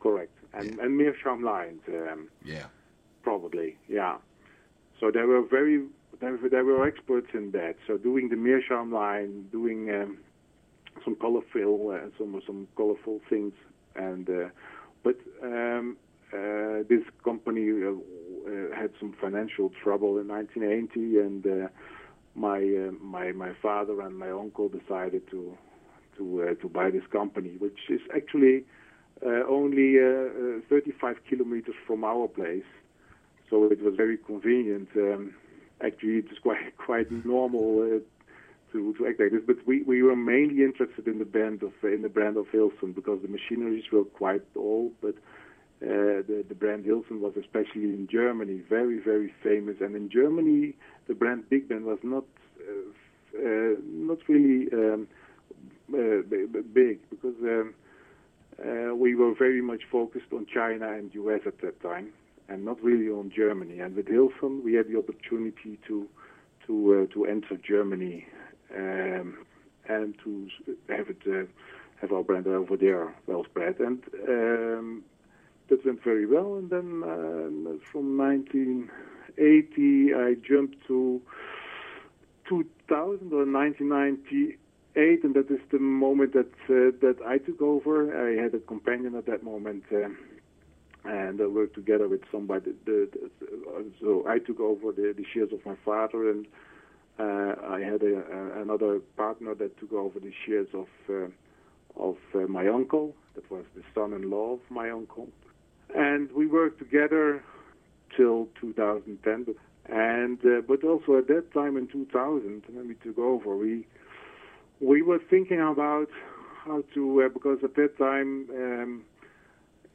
[0.00, 0.84] Correct, and yeah.
[0.84, 1.80] and Meerschaum lines.
[1.88, 2.66] Um, yeah,
[3.22, 3.76] probably.
[3.88, 4.16] Yeah.
[4.98, 5.84] So they were very
[6.20, 7.76] they were, they were experts in that.
[7.86, 10.18] So doing the Meerschaum line, doing um,
[11.04, 13.54] some colorful uh, some some colorful things,
[13.96, 14.48] and uh,
[15.02, 15.96] but um,
[16.32, 21.68] uh, this company uh, uh, had some financial trouble in 1980, and uh,
[22.34, 25.56] my uh, my my father and my uncle decided to
[26.16, 28.64] to uh, to buy this company, which is actually
[29.26, 32.64] only uh, uh, 35 kilometers from our place.
[33.48, 34.88] So it was very convenient.
[34.96, 35.34] Um,
[35.84, 39.42] actually, it was quite quite normal uh, to to act like this.
[39.46, 42.92] But we, we were mainly interested in the brand of in the brand of Hilson
[42.92, 45.14] because the machineries were quite old, but
[45.82, 49.76] uh, the, the brand Hilson was especially in Germany very, very famous.
[49.80, 50.74] And in Germany,
[51.08, 52.24] the brand Big Ben was not
[52.60, 52.90] uh,
[53.38, 55.08] uh, not really um,
[56.72, 57.74] big because um,
[58.94, 62.12] we were very much focused on China and US at that time,
[62.48, 63.80] and not really on Germany.
[63.80, 66.08] And with Hilson, we had the opportunity to
[66.66, 68.26] to to enter Germany
[68.76, 69.38] um,
[69.88, 70.48] and to
[70.88, 71.48] have it
[72.00, 73.78] have our brand over there well spread.
[73.80, 75.04] And um,
[75.68, 76.56] that went very well.
[76.56, 81.22] And then uh, from 1980, I jumped to
[82.48, 83.46] 2000 or
[84.94, 88.10] 1998, and that is the moment that uh, that I took over.
[88.14, 89.84] I had a companion at that moment.
[89.92, 90.08] Uh,
[91.02, 92.72] and I worked together with somebody.
[92.84, 93.30] The, the,
[94.02, 96.46] so I took over the, the shares of my father, and
[97.18, 101.28] uh, I had a, a, another partner that took over the shares of uh,
[101.96, 103.14] of uh, my uncle.
[103.34, 105.28] That was the son-in-law of my uncle
[105.94, 107.42] and we worked together
[108.16, 109.44] till 2010.
[109.44, 109.56] But,
[109.92, 113.86] and uh, but also at that time in 2000, when we took over, we
[114.80, 116.08] we were thinking about
[116.64, 119.02] how to uh, because at that time um,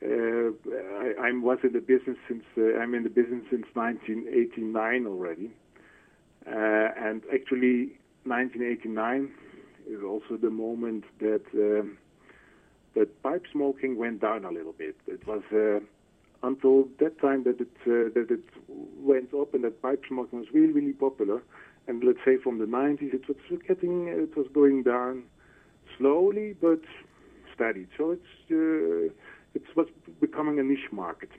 [0.04, 5.08] uh, I, I, was in the business since uh, I'm in the business since 1989
[5.08, 5.52] already,
[6.48, 9.32] uh, and actually 1989
[9.88, 11.44] is also the moment that.
[11.54, 11.98] Um,
[12.96, 14.96] that pipe smoking went down a little bit.
[15.06, 15.80] It was uh,
[16.48, 20.48] until that time that it uh, that it went up and that pipe smoking was
[20.54, 21.44] really really popular.
[21.88, 25.24] And let's say from the 90s, it was getting it was going down
[25.98, 26.82] slowly but
[27.54, 27.88] steady.
[27.98, 29.14] So it's uh,
[29.54, 29.88] it was
[30.20, 31.30] becoming a niche market.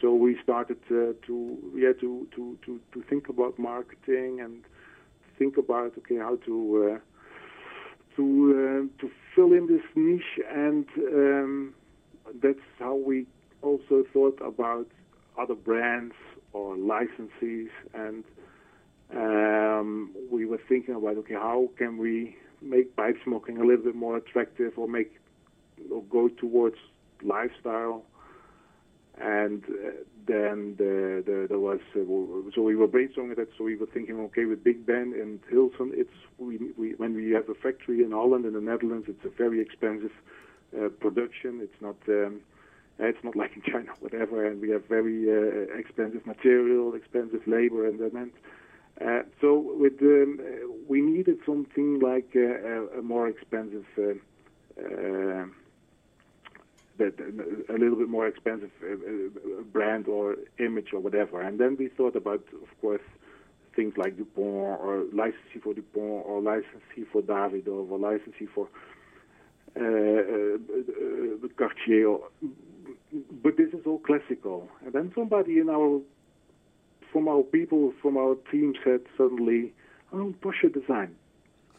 [0.00, 4.64] So we started uh, to yeah to, to, to, to think about marketing and
[5.38, 6.98] think about okay how to uh,
[8.16, 8.24] to
[8.90, 11.74] uh, to fill in this niche, and um,
[12.42, 13.26] that's how we
[13.62, 14.86] also thought about
[15.38, 16.14] other brands
[16.52, 18.24] or licensees, and
[19.12, 23.94] um, we were thinking about okay, how can we make pipe smoking a little bit
[23.94, 25.18] more attractive, or make
[25.90, 26.76] or go towards
[27.22, 28.04] lifestyle
[29.20, 29.90] and uh,
[30.26, 32.00] then the, the, there was uh,
[32.54, 33.48] so we were brainstorming that.
[33.56, 37.30] So we were thinking, okay, with Big Ben and Hilson, it's we, we when we
[37.32, 40.12] have a factory in Holland in the Netherlands, it's a very expensive
[40.76, 41.60] uh, production.
[41.62, 41.96] It's not.
[42.08, 42.40] Um,
[42.98, 47.86] it's not like in China, whatever, and we have very uh, expensive material, expensive labor,
[47.86, 48.34] and that meant.
[49.00, 50.40] Uh, so with um,
[50.88, 55.44] we needed something like a, a more expensive uh,
[56.98, 57.14] that
[57.68, 61.40] a little bit more expensive uh, uh, brand or image or whatever.
[61.40, 63.02] And then we thought about, of course,
[63.74, 68.68] things like Dupont or licensee for Dupont or licensee for Davidoff or licensee for
[69.76, 72.18] uh, uh, Cartier.
[73.42, 74.68] But this is all classical.
[74.84, 76.00] And then somebody in our,
[77.14, 79.72] from our people, from our team said suddenly,
[80.12, 81.14] oh, Porsche design.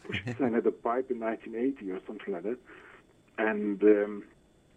[0.02, 2.58] Porsche design had a pipe in 1980 or something like that.
[3.36, 4.24] And um,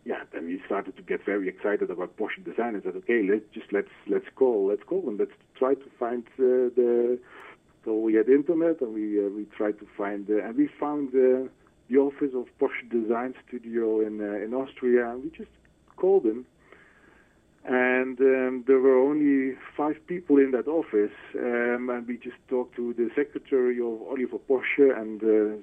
[0.03, 3.45] yeah, then we started to get very excited about Porsche design and said, okay, let's
[3.53, 7.17] just let's let's call let's call and let's try to find uh, the.
[7.85, 11.09] So we had internet and we uh, we tried to find uh, and we found
[11.15, 11.47] uh,
[11.89, 15.51] the office of Porsche Design Studio in uh, in Austria and we just
[15.95, 16.45] called them.
[17.69, 22.75] And um, there were only five people in that office, um, and we just talked
[22.77, 25.61] to the secretary of Oliver Porsche and uh,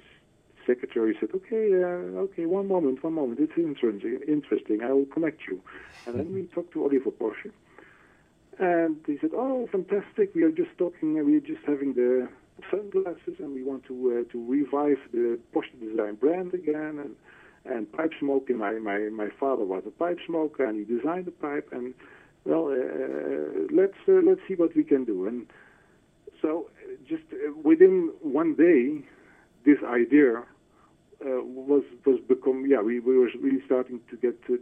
[0.64, 3.40] secretary said, "Okay, uh, okay, one moment, one moment.
[3.40, 4.20] It's interesting.
[4.28, 4.82] Interesting.
[4.84, 5.60] I will connect you."
[6.06, 7.50] And then we talked to Oliver Porsche,
[8.60, 10.32] and he said, "Oh, fantastic.
[10.32, 11.14] We are just talking.
[11.14, 12.28] We are just having the
[12.70, 13.94] sunglasses, and we want to
[14.28, 17.16] uh, to revive the Porsche design brand again." And
[17.68, 18.58] and pipe smoking.
[18.58, 21.68] My my my father was a pipe smoker, and he designed the pipe.
[21.72, 21.94] And
[22.44, 25.26] well, uh, let's uh, let's see what we can do.
[25.26, 25.46] And
[26.40, 26.70] so,
[27.08, 29.04] just uh, within one day,
[29.64, 30.44] this idea
[31.24, 34.56] uh, was was become yeah we, we were really starting to get uh,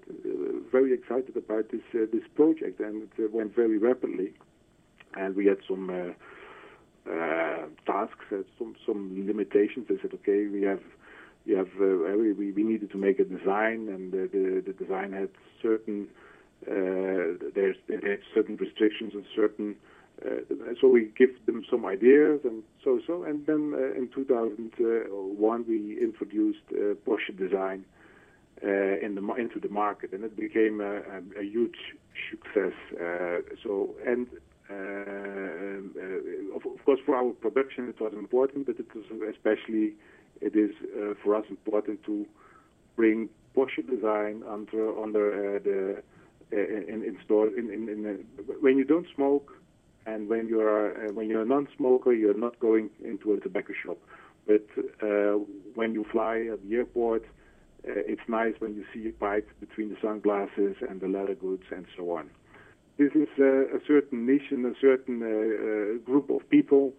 [0.71, 4.33] very excited about this uh, this project and it went very rapidly
[5.17, 6.15] and we had some
[7.87, 8.25] tasks
[8.57, 10.81] some some limitations they said okay we have
[11.47, 15.13] we have uh, we, we needed to make a design and the the, the design
[15.13, 15.31] had
[15.63, 16.09] certain
[16.67, 19.77] uh, there's there certain restrictions and certain
[20.25, 20.41] uh,
[20.81, 25.99] so we give them some ideas and so so and then uh, in 2001 we
[26.01, 27.85] introduced uh, Porsche design
[28.63, 28.69] uh,
[29.05, 31.97] in the into the market and it became a, a, a huge
[32.31, 32.73] success
[33.63, 34.27] so and
[34.71, 35.93] um,
[36.57, 39.93] of, of, course for our production it was important but it was especially
[40.41, 40.71] it is
[41.23, 42.27] for us important to
[42.97, 46.03] bring Porsche design under under the
[46.53, 48.25] in, in store in, in, in
[48.61, 49.53] when you don't smoke
[50.07, 53.73] and when you are uh, when you're a non-smoker, you're not going into a tobacco
[53.85, 53.99] shop.
[54.47, 54.67] But
[55.03, 55.39] uh,
[55.75, 57.25] when you fly at the airport,
[57.89, 61.65] uh, it's nice when you see a pipe between the sunglasses and the leather goods
[61.75, 62.31] and so on.
[62.99, 66.93] This is uh, a certain niche and a certain uh, uh, group of people,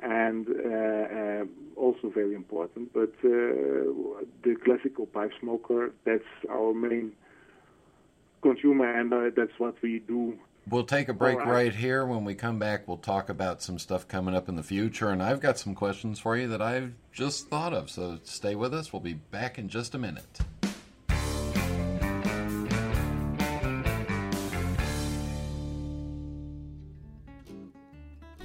[0.00, 1.44] and uh, uh,
[1.76, 2.92] also very important.
[2.92, 7.12] But uh, the classical pipe smoker, that's our main
[8.42, 10.38] consumer, and that's what we do
[10.68, 11.46] We'll take a break right.
[11.46, 11.74] right.
[11.74, 12.06] here.
[12.06, 15.10] When we come back, we'll talk about some stuff coming up in the future.
[15.10, 17.90] And I've got some questions for you that I've just thought of.
[17.90, 18.92] So stay with us.
[18.92, 20.40] We'll be back in just a minute.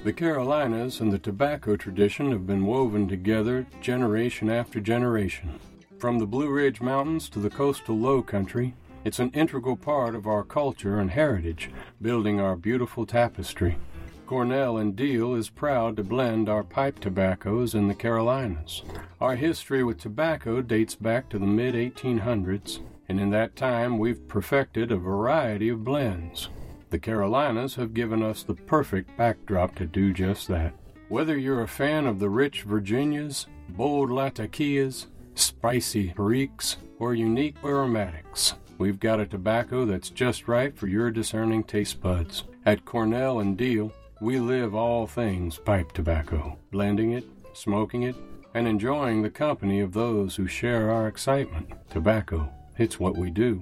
[0.02, 5.60] The Carolinas and the tobacco tradition have been woven together generation after generation.
[5.98, 8.74] From the Blue Ridge Mountains to the coastal low country,
[9.04, 11.70] it's an integral part of our culture and heritage,
[12.00, 13.76] building our beautiful tapestry.
[14.24, 18.82] Cornell and Diehl is proud to blend our pipe tobaccos in the Carolinas.
[19.20, 24.26] Our history with tobacco dates back to the mid 1800s, and in that time we've
[24.28, 26.48] perfected a variety of blends.
[26.90, 30.74] The Carolinas have given us the perfect backdrop to do just that.
[31.08, 38.54] Whether you're a fan of the rich Virginias, bold Latakias, spicy Periques, or unique aromatics,
[38.80, 42.44] We've got a tobacco that's just right for your discerning taste buds.
[42.64, 48.16] At Cornell and Diehl, we live all things pipe tobacco, blending it, smoking it,
[48.54, 51.70] and enjoying the company of those who share our excitement.
[51.90, 53.60] Tobacco, it's what we do.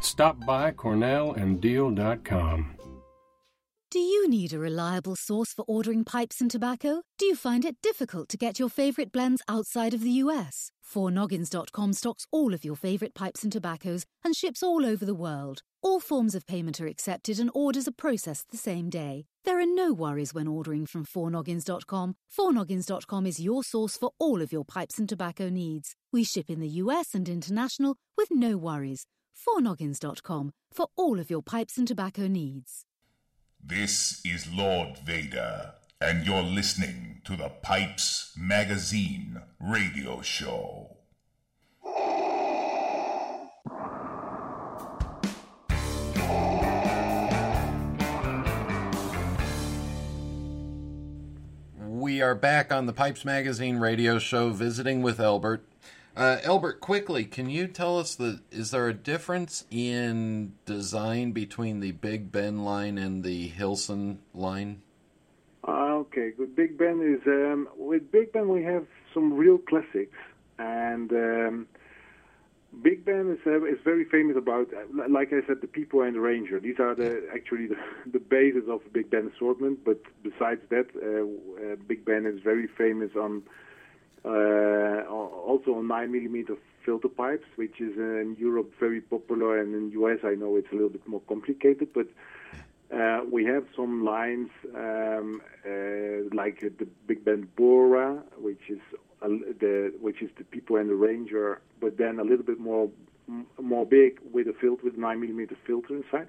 [0.00, 2.72] Stop by cornellanddiehl.com.
[3.88, 7.02] Do you need a reliable source for ordering pipes and tobacco?
[7.18, 10.72] Do you find it difficult to get your favorite blends outside of the US?
[10.92, 15.62] 4noggins.com stocks all of your favorite pipes and tobaccos and ships all over the world.
[15.82, 19.26] All forms of payment are accepted and orders are processed the same day.
[19.44, 22.16] There are no worries when ordering from 4noggins.com.
[22.36, 25.94] 4noggins.com is your source for all of your pipes and tobacco needs.
[26.12, 29.06] We ship in the US and international with no worries.
[29.36, 32.84] 4noggins.com for all of your pipes and tobacco needs.
[33.62, 40.96] This is Lord Vader, and you're listening to the Pipes Magazine radio show.
[51.78, 55.66] We are back on the Pipes Magazine radio show visiting with Elbert.
[56.16, 61.80] Uh, Elbert, quickly, can you tell us the is there a difference in design between
[61.80, 64.80] the Big Ben line and the Hilson line?
[65.68, 66.56] Uh, okay, good.
[66.56, 70.16] Big Ben is um, with Big Ben we have some real classics,
[70.58, 71.68] and um,
[72.82, 76.16] Big Ben is uh, is very famous about, uh, like I said, the Pipo and
[76.16, 76.60] the Ranger.
[76.60, 77.76] These are the actually the,
[78.10, 79.84] the basis of Big Ben assortment.
[79.84, 83.42] But besides that, uh, uh, Big Ben is very famous on
[84.26, 89.90] also on nine millimeter filter pipes, which is uh, in Europe very popular, and in
[90.00, 92.06] US I know it's a little bit more complicated, but.
[92.88, 98.78] Uh, we have some lines um, uh, like the Big Ben Bora, which is
[99.22, 102.88] uh, the which is the Pipo and the Ranger, but then a little bit more
[103.60, 106.28] more big with a filter with nine millimeter filter inside.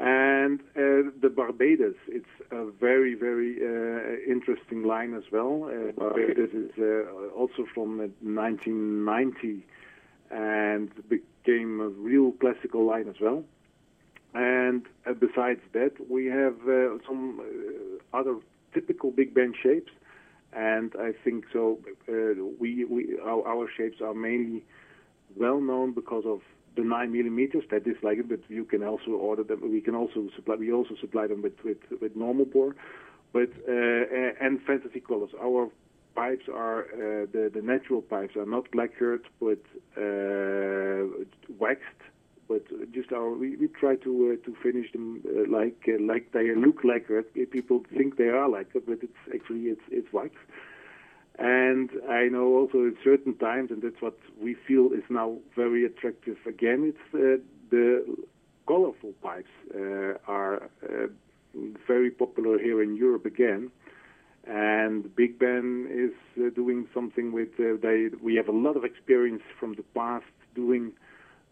[0.00, 5.64] And uh, the Barbados, it's a very, very uh, interesting line as well.
[5.70, 9.66] Uh, Barbados is uh, also from 1990
[10.30, 13.44] and became a real classical line as well.
[14.32, 17.42] And uh, besides that, we have uh, some
[18.14, 18.36] other
[18.72, 19.92] typical Big Ben shapes,
[20.54, 21.78] and I think so.
[22.08, 24.64] We, we our, our shapes are mainly
[25.36, 26.40] well known because of
[26.76, 27.64] the nine millimeters.
[27.70, 29.60] That is like it, but you can also order them.
[29.70, 30.56] We can also supply.
[30.56, 32.74] We also supply them with with, with normal bore,
[33.32, 35.30] but uh, and fantasy colors.
[35.40, 35.70] Our
[36.14, 39.62] pipes are uh, the the natural pipes are not lacquered but
[39.96, 41.06] uh,
[41.58, 42.02] waxed
[42.50, 46.32] but just our we, we try to uh, to finish them uh, like uh, like
[46.32, 47.50] they look it.
[47.52, 50.34] People think they are it, but it's actually it's it's wax.
[51.38, 55.84] And I know also at certain times, and that's what we feel is now very
[55.86, 56.92] attractive again.
[56.92, 58.04] It's uh, the
[58.66, 61.06] colorful pipes uh, are uh,
[61.86, 63.70] very popular here in Europe again.
[64.46, 68.08] And Big Ben is doing something with they.
[68.22, 70.24] We have a lot of experience from the past
[70.54, 70.92] doing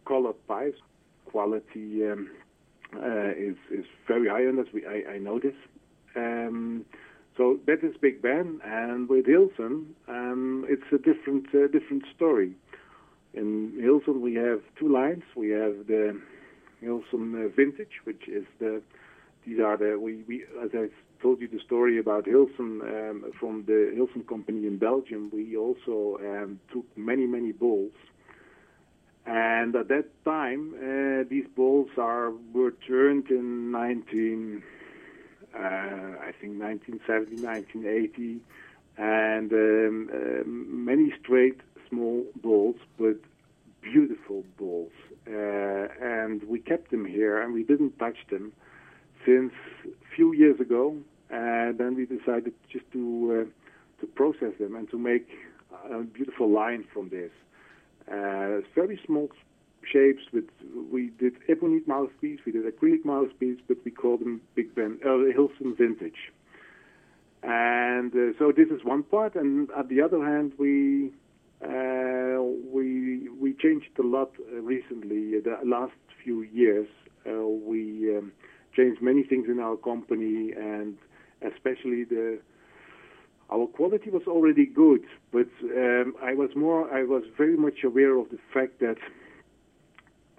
[0.05, 0.79] colored pipes.
[1.25, 2.29] Quality um,
[2.95, 4.67] uh, is is very high on us.
[4.73, 5.53] We I, I know this.
[6.15, 6.85] Um,
[7.39, 12.51] so that is Big Ben, and with Hilson, um, it's a different uh, different story.
[13.33, 15.23] In Hilson, we have two lines.
[15.37, 16.19] We have the
[16.81, 18.81] Hilson uh, Vintage, which is the
[19.45, 20.89] these are the we, we as I
[21.21, 25.29] told you the story about Hilson um, from the Hilson company in Belgium.
[25.31, 27.93] We also um, took many many bulls
[29.25, 34.78] and at that time, uh, these bulls are were turned in 19, uh,
[35.57, 38.39] I think 1970, 1980,
[38.97, 43.17] and um, uh, many straight small bulls, but
[43.81, 44.91] beautiful bulls.
[45.27, 48.51] Uh, and we kept them here, and we didn't touch them
[49.25, 49.53] since
[49.85, 50.95] a few years ago.
[51.29, 55.29] And then we decided just to uh, to process them and to make
[55.91, 57.31] a beautiful line from this.
[58.11, 59.29] Uh, very small
[59.91, 60.23] shapes.
[60.33, 60.45] With
[60.91, 65.17] we did ebonite mouthpiece, we did acrylic mouthpiece, but we call them Big Ben uh,
[65.33, 66.31] Hilson Vintage.
[67.41, 71.11] And uh, so this is one part, and at the other hand, we
[71.63, 75.39] uh, we we changed a lot uh, recently.
[75.39, 76.87] The last few years,
[77.25, 78.31] uh, we um,
[78.75, 80.97] changed many things in our company, and
[81.41, 82.39] especially the
[83.51, 88.15] our quality was already good, but um, I was more, I was very much aware
[88.17, 88.97] of the fact that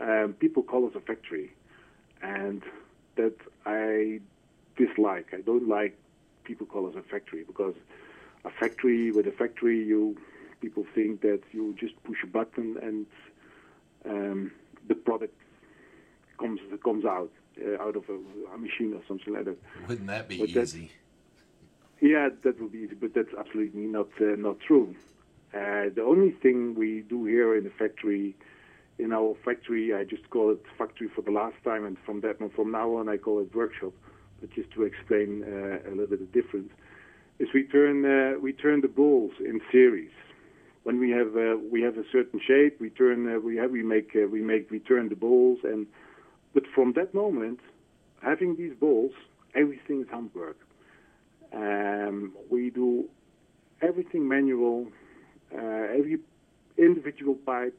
[0.00, 1.52] um, people call us a factory,
[2.22, 2.62] and
[3.16, 3.36] that
[3.66, 4.20] I
[4.76, 5.28] dislike.
[5.32, 5.98] I don't like
[6.44, 7.74] people call us a factory because
[8.44, 10.16] a factory with a factory, you
[10.60, 13.06] people think that you just push a button and
[14.04, 14.52] um,
[14.88, 15.34] the product
[16.38, 17.30] comes comes out
[17.64, 19.58] uh, out of a, a, machine or something like that.
[19.88, 20.92] Wouldn't that be but easy?
[22.00, 24.94] Yeah, that would be easy, but that's absolutely not uh, not true.
[25.52, 28.36] Uh, the only thing we do here in the factory,
[29.02, 32.38] in our factory, I just call it factory for the last time, and from that
[32.54, 33.92] from now on I call it workshop.
[34.40, 36.70] But just to explain uh, a little bit of difference,
[37.38, 40.12] is we turn uh, we turn the balls in series.
[40.84, 43.82] When we have uh, we have a certain shape, we turn uh, we have we
[43.82, 45.86] make we make we turn the balls, and
[46.54, 47.60] but from that moment,
[48.22, 49.12] having these balls,
[49.54, 50.56] everything is handwork
[51.52, 53.08] um, we do
[53.82, 54.86] everything manual.
[55.52, 56.18] Uh, every
[56.78, 57.78] individual pipe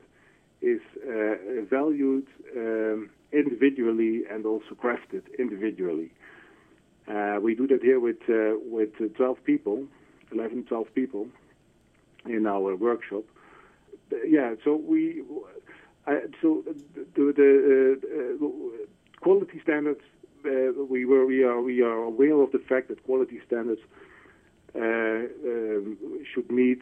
[0.61, 1.35] is uh,
[1.69, 6.11] valued um, individually and also crafted individually.
[7.07, 9.85] Uh, we do that here with uh, with 12 people,
[10.31, 11.27] 11, 12 people
[12.25, 13.23] in our workshop.
[14.27, 15.23] Yeah, so we
[16.41, 16.63] so
[17.15, 18.87] the, the
[19.21, 20.01] quality standards
[20.45, 23.81] uh, we were we are we are aware of the fact that quality standards
[24.75, 25.97] uh, um,
[26.33, 26.81] should meet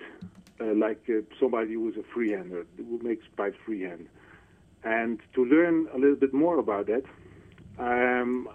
[0.61, 1.07] uh, like
[1.39, 4.07] somebody who is a freehander who makes pipes freehand.
[4.83, 7.03] And to learn a little bit more about that,
[7.77, 8.47] um,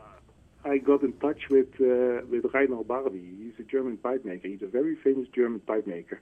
[0.65, 3.21] I got in touch with uh, with Rainer Barbi.
[3.39, 4.49] He's a German pipe maker.
[4.49, 6.21] He's a very famous German pipe maker.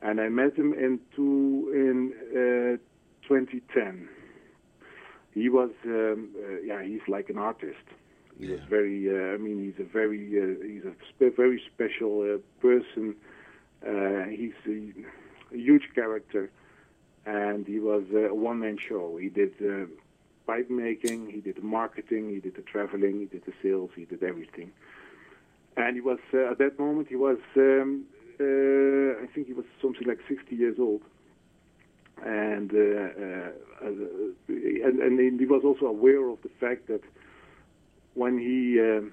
[0.00, 2.76] And I met him in two, in uh,
[3.26, 4.08] 2010.
[5.34, 7.84] He was, um, uh, yeah, he's like an artist.
[8.38, 8.52] He yeah.
[8.52, 12.38] was very, uh, I mean, he's a very, uh, he's a spe- very special uh,
[12.60, 13.16] person.
[13.86, 14.92] Uh, he's a,
[15.54, 16.50] huge character,
[17.24, 19.16] and he was a one-man show.
[19.16, 19.86] He did uh,
[20.46, 24.22] pipe making, he did marketing, he did the traveling, he did the sales, he did
[24.22, 24.72] everything.
[25.76, 28.04] And he was at that moment he was, um,
[28.40, 31.02] I think he was something like 60 years old
[32.24, 37.02] and, uh, uh, and and he was also aware of the fact that
[38.14, 39.12] when he um,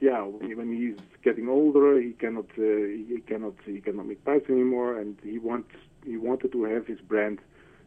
[0.00, 4.98] yeah when he's getting older he cannot uh, he cannot he cannot make pipes anymore
[4.98, 5.70] and he wants
[6.04, 7.38] he wanted to have his brand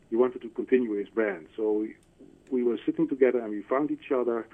[0.10, 1.86] he wanted to continue his brand so
[2.52, 4.48] we were sitting together and we found each other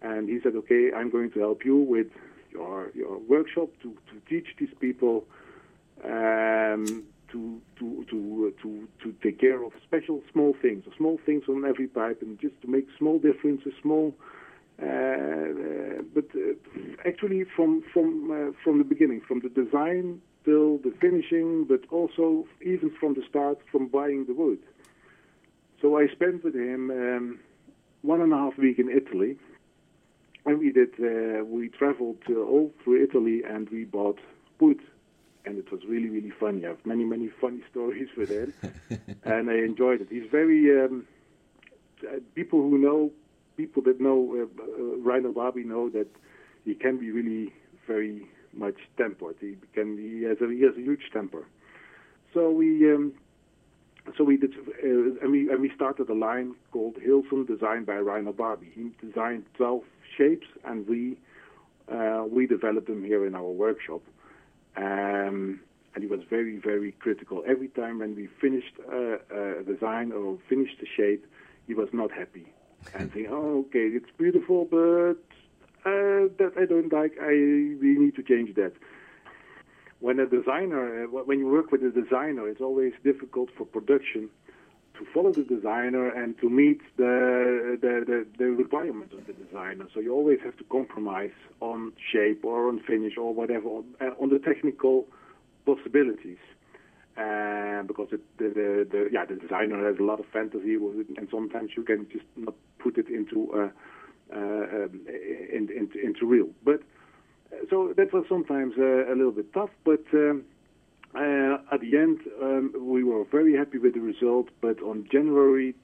[0.00, 2.08] and he said okay I'm going to help you with
[2.50, 5.24] your your workshop to to teach these people
[6.04, 11.64] um, to to to to to take care of special small things, small things on
[11.64, 14.14] every pipe, and just to make small differences, small.
[14.82, 16.54] Uh, uh, but uh,
[17.06, 22.46] actually, from from uh, from the beginning, from the design till the finishing, but also
[22.62, 24.58] even from the start, from buying the wood.
[25.80, 27.40] So I spent with him um,
[28.02, 29.38] one and a half week in Italy,
[30.46, 34.18] and we did uh, we traveled all through Italy, and we bought
[34.58, 34.80] wood
[35.44, 36.64] and it was really really funny.
[36.64, 38.52] I have many many funny stories with him,
[39.24, 40.08] and I enjoyed it.
[40.10, 41.06] He's very um,
[42.06, 43.12] uh, people who know
[43.62, 46.08] people that know uh, uh, Barbi know that
[46.64, 47.52] he can be really
[47.86, 49.36] very much tempered.
[49.40, 51.44] He can he has a, he has a huge temper.
[52.34, 53.12] So we um,
[54.16, 57.98] so we did uh, and we and we started a line called Hilson, designed by
[58.10, 58.70] Rainer Barbi.
[58.74, 59.82] He designed 12
[60.16, 61.16] shapes, and we
[61.96, 64.02] uh, we developed them here in our workshop.
[64.76, 65.60] Um,
[65.94, 67.44] and he was very, very critical.
[67.46, 69.18] Every time when we finished uh,
[69.60, 71.26] a design or finished a shape,
[71.66, 72.46] he was not happy
[72.94, 75.22] and saying, "Oh, okay, it's beautiful, but
[75.84, 77.14] uh, that I don't like.
[77.20, 77.32] I
[77.82, 78.72] we need to change that."
[80.00, 84.30] When a designer, uh, when you work with a designer, it's always difficult for production
[84.94, 89.86] to follow the designer and to meet the, the, the, the, requirements of the designer.
[89.94, 94.10] So you always have to compromise on shape or on finish or whatever, on, uh,
[94.20, 95.06] on the technical
[95.64, 96.38] possibilities.
[97.16, 100.98] Uh, because it, the, the, the, yeah, the designer has a lot of fantasy with
[100.98, 103.68] it, and sometimes you can just not put it into uh,
[104.34, 104.98] uh, um,
[105.52, 106.48] in, in, into real.
[106.64, 106.80] But
[107.52, 110.44] uh, so that was sometimes uh, a little bit tough, but um,
[111.14, 115.74] uh, at the end, um, we were very happy with the result, but on January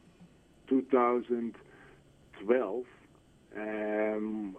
[0.71, 2.85] 2012,
[3.57, 4.57] um,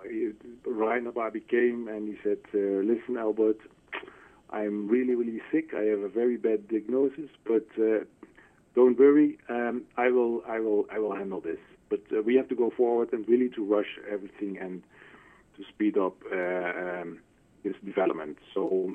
[0.67, 3.57] Rainer Barbi came and he said, "Listen, Albert,
[4.51, 5.73] I'm really, really sick.
[5.75, 8.05] I have a very bad diagnosis, but uh,
[8.75, 9.37] don't worry.
[9.49, 11.59] Um, I will, I will, I will handle this.
[11.89, 14.83] But uh, we have to go forward and really to rush everything and
[15.57, 17.19] to speed up uh, um,
[17.63, 18.37] this development.
[18.53, 18.91] So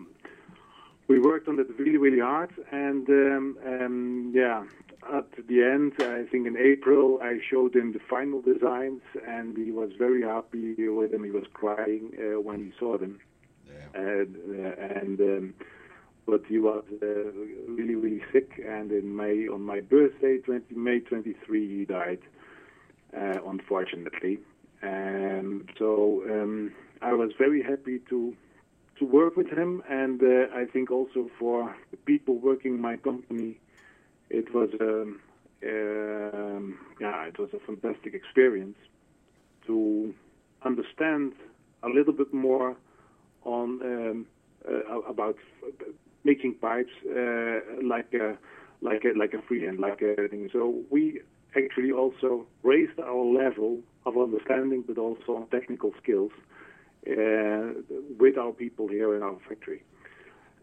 [1.09, 4.65] we worked on it really, really hard, and um, um, yeah,
[5.13, 9.71] at the end, I think in April, I showed him the final designs, and he
[9.71, 11.25] was very happy with them.
[11.25, 13.21] He was crying uh, when he saw them,
[13.69, 14.01] yeah.
[14.01, 15.55] and uh, and um,
[16.27, 17.07] but he was uh,
[17.69, 22.21] really, really sick, and in May, on my birthday, 20 May 23, he died,
[23.15, 24.39] uh, unfortunately,
[24.81, 28.35] and so um, I was very happy to
[28.99, 32.97] to work with him, and uh, I think also for the people working in my
[32.97, 33.59] company,
[34.31, 35.21] it was um,
[35.67, 38.77] um, yeah, it was a fantastic experience
[39.67, 40.15] to
[40.65, 41.33] understand
[41.83, 42.77] a little bit more
[43.45, 44.27] on um,
[44.69, 45.37] uh, about
[46.25, 48.37] making pipes uh, like a
[48.81, 50.49] like a like a freehand like a thing.
[50.53, 51.21] So we
[51.57, 56.33] actually also raised our level of understanding, but also on technical skills
[57.07, 57.73] uh,
[58.19, 59.83] with our people here in our factory.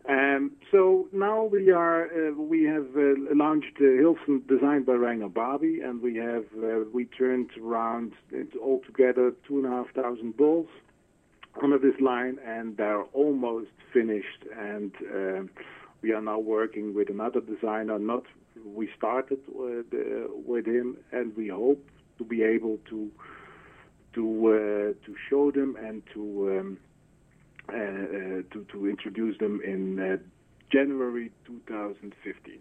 [0.10, 5.82] Um, so now we are uh, we have uh, launched Hilson designed by Rainer Barbi,
[5.82, 8.14] and we have uh, we turned around
[8.60, 10.70] altogether two and a half thousand balls
[11.62, 14.45] under this line, and they're almost finished.
[14.58, 15.41] And uh,
[16.02, 17.99] we are now working with another designer.
[17.99, 18.24] Not
[18.66, 21.84] we started with, uh, with him, and we hope
[22.18, 23.12] to be able to
[24.14, 26.78] to uh, to show them and to um,
[27.70, 27.78] uh, uh,
[28.52, 30.20] to to introduce them in
[30.72, 32.60] January 2015,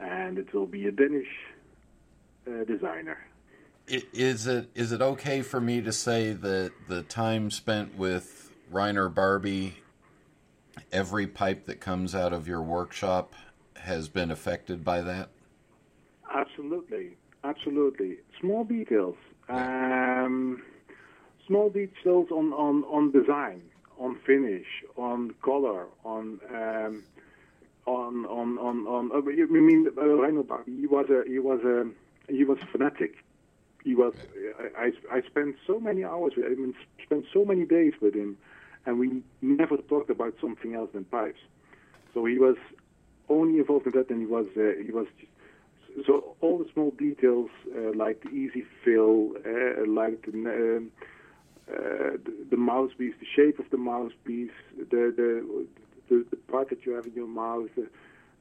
[0.00, 1.28] and it will be a Danish
[2.66, 3.18] designer.
[3.90, 9.08] Is it is it okay for me to say that the time spent with Rainer
[9.08, 9.74] Barbi,
[10.92, 13.34] every pipe that comes out of your workshop
[13.74, 15.30] has been affected by that?
[16.32, 18.18] Absolutely, absolutely.
[18.40, 19.16] Small details.
[19.48, 20.62] Um,
[21.48, 23.60] small details on, on, on design,
[23.98, 24.66] on finish,
[24.96, 27.02] on color, on um,
[27.86, 29.10] on on on on.
[29.12, 30.76] Uh, you mean uh, Barbi.
[30.76, 31.90] He was a he was a
[32.32, 33.16] he was fanatic.
[33.84, 34.14] He was.
[34.78, 36.32] I I spent so many hours.
[36.36, 38.36] with him, spent so many days with him,
[38.86, 41.40] and we never talked about something else than pipes.
[42.12, 42.56] So he was
[43.28, 45.06] only involved in that, and he was uh, he was.
[46.06, 50.92] So all the small details, uh, like the easy fill, uh, like the, um,
[51.68, 55.66] uh, the the mouthpiece, the shape of the mouthpiece, the the
[56.08, 57.88] the, the part that you have in your mouth, the,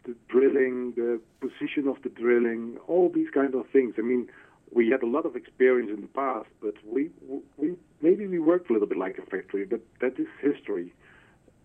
[0.06, 3.96] the drilling, the position of the drilling, all these kind of things.
[3.98, 4.28] I mean,
[4.72, 7.10] we had a lot of experience in the past, but we
[7.58, 10.94] we maybe we worked a little bit like a factory, but that is history.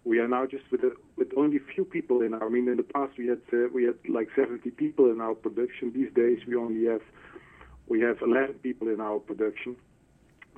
[0.05, 2.47] We are now just with a, with only few people in our.
[2.47, 5.35] I mean, in the past we had uh, we had like 70 people in our
[5.35, 5.93] production.
[5.93, 7.03] These days we only have
[7.87, 9.77] we have 11 people in our production,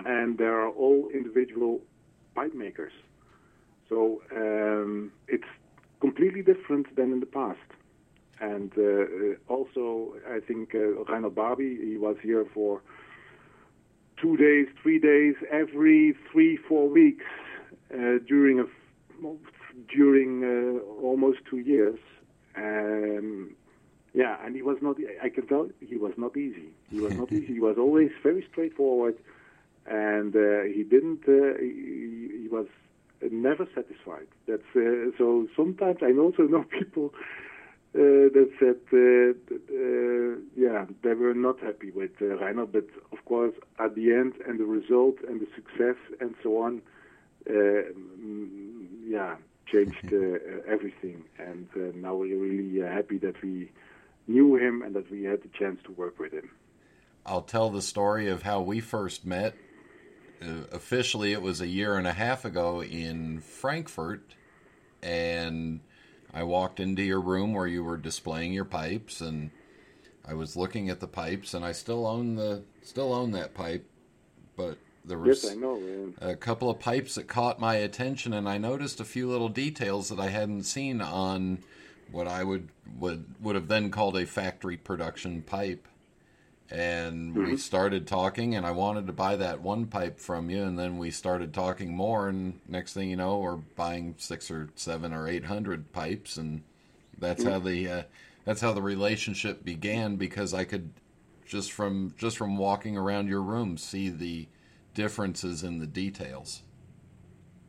[0.04, 1.80] and they are all individual
[2.34, 2.92] pipe makers.
[3.88, 5.50] So um, it's
[6.00, 7.58] completely different than in the past.
[8.40, 12.82] And uh, also, I think uh, Reinhard Barbi, he was here for
[14.20, 17.24] two days, three days, every three, four weeks
[17.92, 18.64] uh, during a
[19.94, 21.98] during uh, almost two years.
[22.56, 23.54] Um,
[24.14, 24.96] yeah, and he was not.
[25.22, 26.70] I can tell he was not easy.
[26.90, 27.46] He was not easy.
[27.46, 29.16] He was always very straightforward,
[29.86, 31.22] and uh, he didn't.
[31.28, 32.66] Uh, he, he was
[33.30, 34.26] never satisfied.
[34.48, 35.46] That's uh, so.
[35.54, 37.12] Sometimes I also know people
[37.96, 43.24] uh, that said, uh, uh, yeah, they were not happy with uh, Rainer, but of
[43.24, 46.82] course, at the end and the result and the success and so on,
[47.48, 49.36] uh, mm, yeah,
[49.66, 50.38] changed uh,
[50.68, 51.24] everything.
[51.38, 53.70] And uh, now we're really uh, happy that we
[54.26, 56.50] knew him and that we had the chance to work with him.
[57.24, 59.54] I'll tell the story of how we first met.
[60.42, 64.34] Uh, officially, it was a year and a half ago in Frankfurt,
[65.02, 65.80] and
[66.36, 69.50] I walked into your room where you were displaying your pipes, and
[70.22, 73.86] I was looking at the pipes, and I still own the still own that pipe,
[74.54, 78.46] but there was yes, I know, a couple of pipes that caught my attention, and
[78.46, 81.60] I noticed a few little details that I hadn't seen on
[82.12, 82.68] what I would
[82.98, 85.88] would would have then called a factory production pipe.
[86.70, 87.52] And Mm-hmm.
[87.52, 90.98] we started talking, and I wanted to buy that one pipe from you, and then
[90.98, 95.28] we started talking more, and next thing you know, we're buying six or seven or
[95.28, 96.62] eight hundred pipes, and
[97.18, 98.02] that's how the uh,
[98.44, 100.16] that's how the relationship began.
[100.16, 100.90] Because I could
[101.46, 104.48] just from just from walking around your room see the
[104.94, 106.62] differences in the details.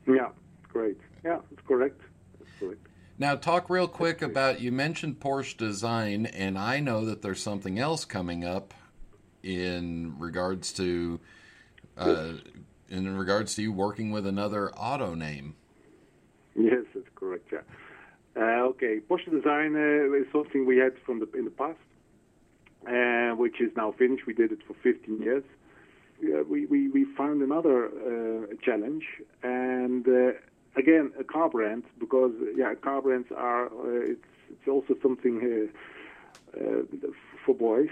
[0.07, 0.29] Yeah,
[0.69, 0.97] great.
[1.23, 2.01] Yeah, that's correct.
[2.39, 2.87] That's correct.
[3.19, 7.79] Now, talk real quick about you mentioned Porsche design, and I know that there's something
[7.79, 8.73] else coming up
[9.43, 11.19] in regards to
[11.97, 12.33] uh,
[12.89, 15.55] in regards to you working with another auto name.
[16.55, 17.49] Yes, that's correct.
[17.51, 17.59] Yeah.
[18.35, 21.79] Uh, okay, Porsche Design uh, is something we had from the in the past,
[22.88, 24.25] uh, which is now finished.
[24.27, 25.43] We did it for 15 years.
[26.19, 29.05] We, we, we found another uh, challenge,
[29.43, 30.31] and uh,
[30.75, 35.69] again a car brand because yeah, car brands are uh, it's it's also something
[37.45, 37.89] for boys.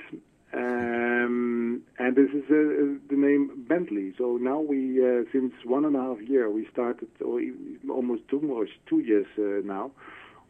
[0.56, 4.14] Um, and this is uh, the name Bentley.
[4.18, 7.41] So now we, uh, since one and a half year, we started, or
[7.89, 9.91] almost two more, two years uh, now,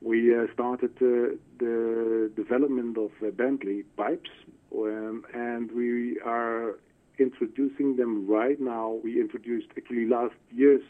[0.02, 4.30] we uh, started uh, the development of uh, Bentley pipes,
[4.78, 6.78] um, and we are
[7.18, 9.00] introducing them right now.
[9.04, 10.84] We introduced actually last year's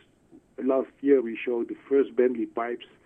[0.63, 3.04] last year we showed the first Bentley pipes uh,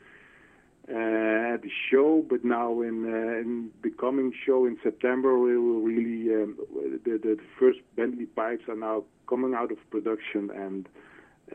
[0.90, 5.82] at the show, but now in uh, in the coming show in September, we will
[5.82, 6.58] really um,
[7.06, 10.90] the, the the first Bentley pipes are now coming out of production and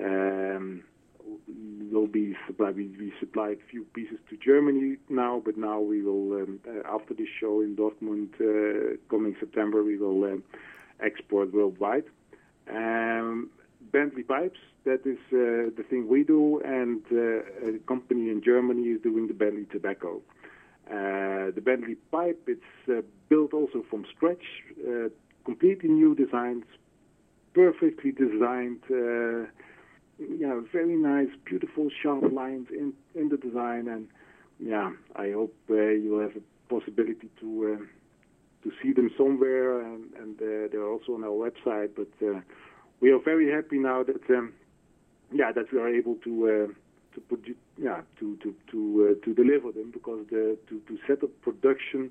[0.01, 0.85] um,
[1.93, 2.77] will be supplied.
[2.77, 6.95] We, we supplied a few pieces to Germany now, but now we will um, uh,
[6.95, 10.45] after the show in Dortmund uh, coming September, we will um,
[11.05, 12.05] export worldwide.
[12.71, 13.51] Um,
[13.93, 14.59] Bentley pipes.
[14.85, 19.29] That is uh, the thing we do, and uh, a company in Germany is doing
[19.29, 20.21] the Bentley tobacco.
[20.87, 24.45] Uh, the Bentley pipe, it's built also from scratch,
[25.47, 26.65] completely new designs,
[27.55, 28.83] perfectly designed.
[30.19, 34.07] Yeah, very nice, beautiful, sharp lines in in the design, and
[34.61, 37.89] yeah, I hope you will have a possibility to
[38.65, 41.91] to see them somewhere, and, and uh, they're also on our website.
[41.97, 42.41] But uh,
[43.01, 44.53] we are very happy now that um,
[45.35, 47.45] yeah that we are able to uh, to put
[47.77, 48.79] yeah to to to
[49.21, 52.11] uh, to deliver them because the to to set up production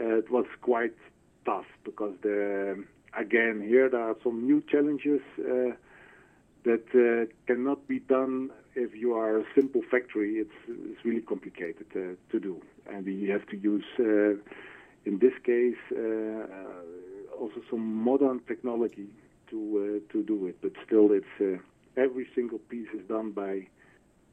[0.00, 0.96] uh, it was quite
[1.44, 2.84] tough because the
[3.16, 5.20] again here there are some new challenges
[6.64, 10.34] that cannot be done if you are a simple factory.
[10.34, 12.60] It's it's really complicated to do,
[12.92, 13.86] and you have to use
[15.06, 15.80] in this case
[17.38, 19.08] also some modern technology
[19.50, 20.56] to uh, to do it.
[20.60, 21.60] But still, it's uh,
[21.98, 23.66] every single piece is done by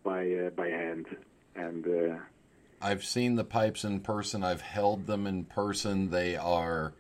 [0.03, 1.07] by uh, by hand,
[1.55, 2.18] and uh,
[2.82, 4.43] I've seen the pipes in person.
[4.43, 6.11] I've held them in person.
[6.11, 6.93] They are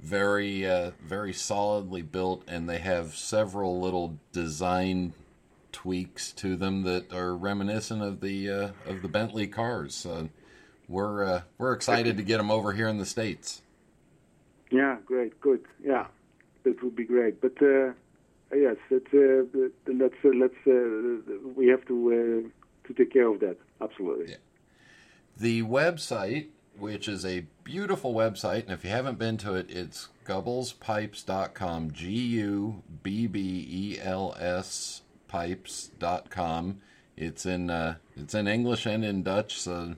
[0.00, 5.14] very uh, very solidly built, and they have several little design
[5.72, 10.04] tweaks to them that are reminiscent of the uh, of the Bentley cars.
[10.04, 10.28] Uh,
[10.88, 13.62] we're uh, we're excited to get them over here in the states.
[14.70, 16.06] yeah, great, good, yeah,
[16.64, 17.40] that would be great.
[17.40, 17.92] But uh,
[18.52, 23.40] yes, it, uh, let's uh, let's uh, we have to uh, to take care of
[23.40, 23.56] that.
[23.80, 24.32] Absolutely.
[24.32, 24.36] Yeah.
[25.36, 30.08] The website, which is a beautiful website, and if you haven't been to it, it's
[30.24, 31.90] gubbelspipes.com.
[31.92, 36.80] G U B B E L S pipes.com.
[37.16, 39.94] It's in uh, it's in English and in Dutch, so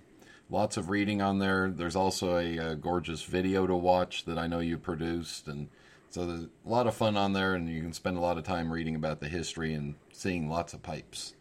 [0.49, 1.71] lots of reading on there.
[1.71, 5.69] There's also a, uh gorgeous video to watch that I know you produced, and
[6.17, 8.45] so there's a lot of fun on there, and you can spend a lot of
[8.45, 11.35] time reading about the history and seeing lots of pipes.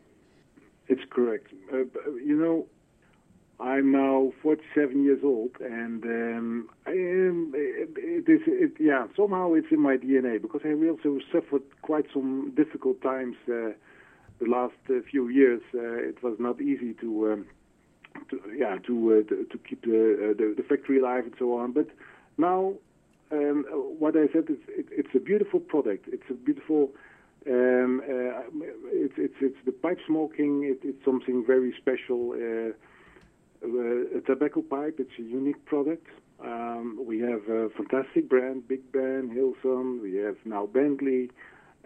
[0.89, 1.47] It's correct.
[1.71, 1.85] Uh,
[2.21, 2.65] you know,
[3.57, 9.71] I'm now 47 years old, and um, am, it, it is, it, yeah, somehow it's
[9.71, 13.71] in my DNA because I also suffered quite some difficult times uh,
[14.39, 15.61] the last uh, few years.
[15.73, 17.45] Uh, it was not easy to, um,
[18.29, 21.57] to yeah, to, uh, to to keep the, uh, the the factory alive and so
[21.57, 21.71] on.
[21.71, 21.87] But
[22.37, 22.73] now,
[23.31, 23.65] um,
[23.99, 26.07] what I said is, it, it's a beautiful product.
[26.11, 26.91] It's a beautiful.
[27.47, 28.41] Um, uh,
[28.91, 30.63] it's it's it's the pipe smoking.
[30.63, 32.31] It, it's something very special.
[32.31, 32.73] Uh,
[33.63, 34.95] uh, a tobacco pipe.
[34.99, 36.07] It's a unique product.
[36.43, 40.01] Um, we have a fantastic brand, Big Ben, Hilson.
[40.01, 41.31] We have now Bentley.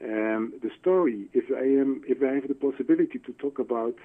[0.02, 3.96] Um, the story, if I am, if I have the possibility to talk about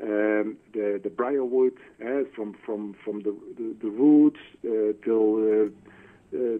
[0.00, 5.68] um, the the briarwood uh, from from from the the, the roots uh, till uh,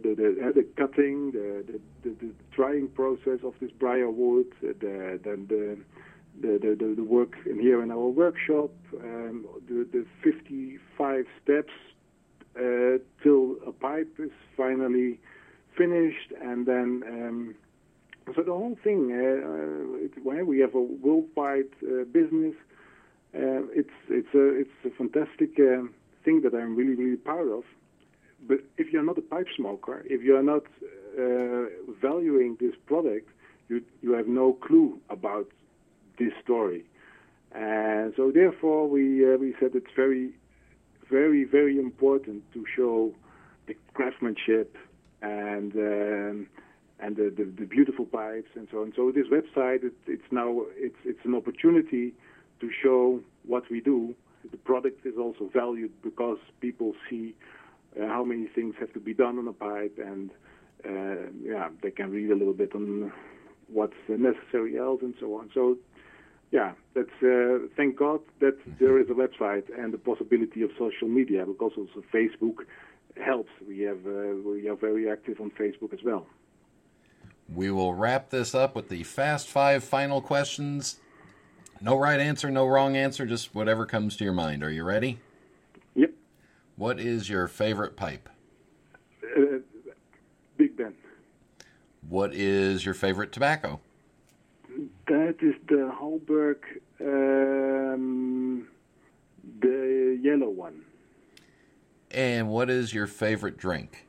[0.02, 5.46] the the, the cutting, the, the the drying process of this briarwood, uh, the then
[5.48, 5.78] the
[6.40, 11.72] the, the, the, work in here in our workshop, um, the, the 55 steps
[12.56, 15.20] uh, till a pipe is finally
[15.76, 17.54] finished, and then um,
[18.34, 19.12] so the whole thing.
[19.12, 22.54] Uh, uh, it, we have a worldwide uh, business.
[23.34, 25.92] Uh, it's it's a it's a fantastic um
[26.24, 27.64] thing that I'm really really proud of.
[28.46, 30.64] But if you're not a pipe smoker, if you're not
[31.18, 31.66] uh,
[32.00, 33.28] valuing this product,
[33.68, 35.48] you you have no clue about
[36.18, 36.84] this story.
[37.52, 40.32] And so therefore we uh, we said it's very
[41.10, 43.14] very very important to show
[43.66, 44.76] the craftsmanship
[45.22, 46.46] and um,
[47.00, 48.92] and the, the, the beautiful pipes and so on.
[48.96, 52.12] So this website it, it's now it's it's an opportunity
[52.60, 54.14] to show what we do.
[54.50, 57.34] The product is also valued because people see
[58.00, 60.30] uh, how many things have to be done on a pipe and
[60.84, 63.12] uh, yeah they can read a little bit on
[63.68, 65.50] what's necessary else and so on.
[65.54, 65.76] So
[66.50, 71.08] yeah, that's uh, thank God that there is a website and the possibility of social
[71.08, 72.66] media because also Facebook
[73.16, 73.50] helps.
[73.66, 76.26] We have uh, we are very active on Facebook as well.
[77.52, 80.98] We will wrap this up with the fast five final questions.
[81.80, 84.62] No right answer, no wrong answer, just whatever comes to your mind.
[84.62, 85.18] Are you ready?
[86.76, 88.28] What is your favorite pipe?
[89.36, 89.58] Uh,
[90.56, 90.94] Big Ben.
[92.08, 93.80] What is your favorite tobacco?
[95.06, 96.58] That is the Holberg,
[97.00, 98.66] um,
[99.60, 100.82] the yellow one.
[102.10, 104.06] And what is your favorite drink?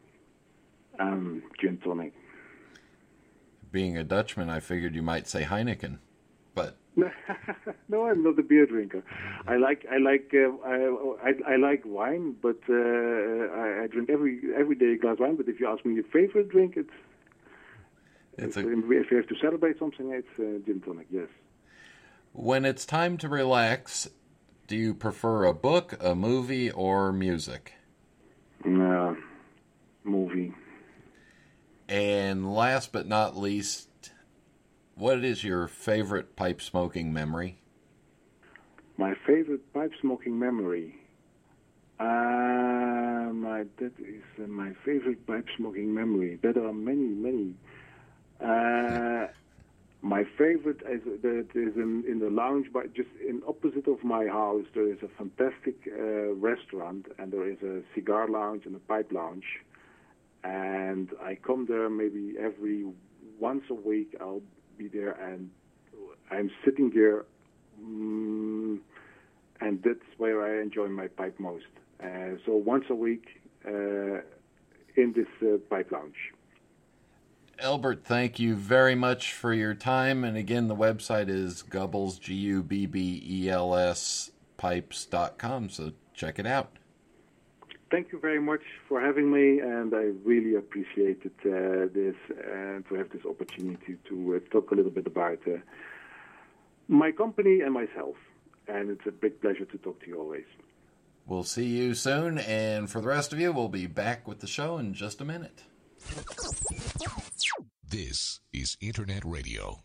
[0.99, 2.13] Um, gin tonic.
[3.71, 5.97] Being a Dutchman, I figured you might say Heineken,
[6.55, 6.77] but
[7.89, 9.03] no, I'm not a beer drinker.
[9.47, 14.09] I like I like uh, I, I I like wine, but uh, I, I drink
[14.09, 15.35] every every day a glass of wine.
[15.35, 16.89] But if you ask me your favorite drink, it's
[18.37, 21.07] It's if, a- if you have to celebrate something, it's uh, gin tonic.
[21.11, 21.27] Yes.
[22.31, 24.09] when it's time to relax,
[24.67, 27.73] do you prefer a book, a movie, or music?
[28.65, 29.13] Uh,
[30.03, 30.53] movie.
[31.87, 33.89] And last but not least,
[34.95, 37.59] what is your favorite pipe smoking memory?
[38.97, 40.95] My favorite pipe smoking memory.
[41.99, 46.39] Uh, my that is uh, my favorite pipe smoking memory.
[46.41, 47.53] There are many, many.
[48.41, 49.27] Uh,
[50.05, 54.27] My favorite is, that is in, in the lounge, but just in opposite of my
[54.27, 58.79] house, there is a fantastic uh, restaurant, and there is a cigar lounge and a
[58.79, 59.45] pipe lounge.
[60.43, 62.85] And I come there maybe every
[63.39, 64.15] once a week.
[64.21, 64.43] I'll
[64.77, 65.49] be there, and
[66.31, 67.25] I'm sitting there,
[67.83, 68.81] um,
[69.61, 71.65] and that's where I enjoy my pipe most.
[72.03, 74.21] Uh, so once a week uh,
[74.95, 76.33] in this uh, pipe lounge.
[77.59, 80.25] Albert, thank you very much for your time.
[80.25, 85.69] And again, the website is Gubbels, G U B B E L S, pipes.com.
[85.69, 86.71] So check it out.
[87.91, 92.15] Thank you very much for having me, and I really appreciated uh, this
[92.51, 95.57] and to have this opportunity to uh, talk a little bit about uh,
[96.87, 98.15] my company and myself.
[98.67, 100.45] And it's a big pleasure to talk to you always.
[101.27, 104.47] We'll see you soon, and for the rest of you, we'll be back with the
[104.47, 105.63] show in just a minute.
[107.87, 109.84] This is Internet Radio.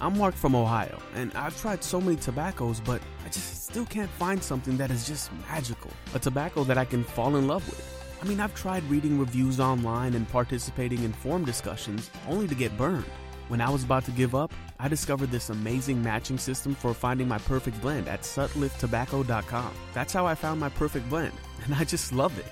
[0.00, 4.10] I'm Mark from Ohio, and I've tried so many tobaccos, but I just still can't
[4.10, 5.90] find something that is just magical.
[6.14, 8.02] A tobacco that I can fall in love with.
[8.20, 12.76] I mean, I've tried reading reviews online and participating in forum discussions only to get
[12.76, 13.04] burned.
[13.48, 17.28] When I was about to give up, I discovered this amazing matching system for finding
[17.28, 19.72] my perfect blend at sutlifftobacco.com.
[19.92, 21.34] That's how I found my perfect blend,
[21.64, 22.46] and I just love it.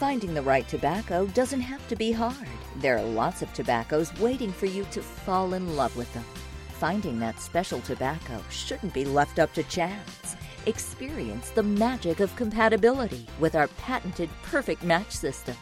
[0.00, 2.48] Finding the right tobacco doesn't have to be hard.
[2.76, 6.24] There are lots of tobaccos waiting for you to fall in love with them.
[6.70, 10.36] Finding that special tobacco shouldn't be left up to chance.
[10.64, 15.54] Experience the magic of compatibility with our patented perfect match system.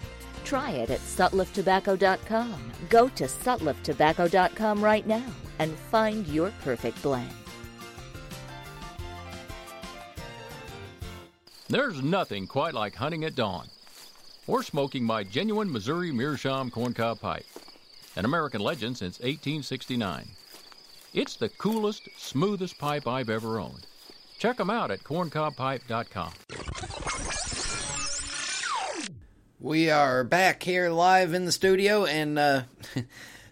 [0.45, 2.73] Try it at sutlifftobacco.com.
[2.89, 5.27] Go to sutlifftobacco.com right now
[5.59, 7.33] and find your perfect blend.
[11.69, 13.69] There's nothing quite like hunting at dawn
[14.49, 17.47] or smoking my genuine Missouri Meerschaum corncob pipe,
[18.17, 20.27] an American legend since 1869.
[21.15, 23.87] It's the coolest, smoothest pipe I've ever owned.
[24.39, 26.33] Check them out at corncobpipe.com.
[29.61, 32.63] We are back here live in the studio, and uh,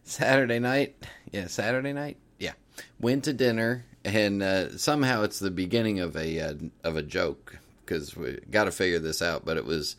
[0.05, 2.53] Saturday night, yeah, Saturday night, yeah,
[3.01, 7.59] went to dinner, and uh, somehow it's the beginning of a uh, of a joke
[7.85, 9.45] because we got to figure this out.
[9.45, 9.97] But it was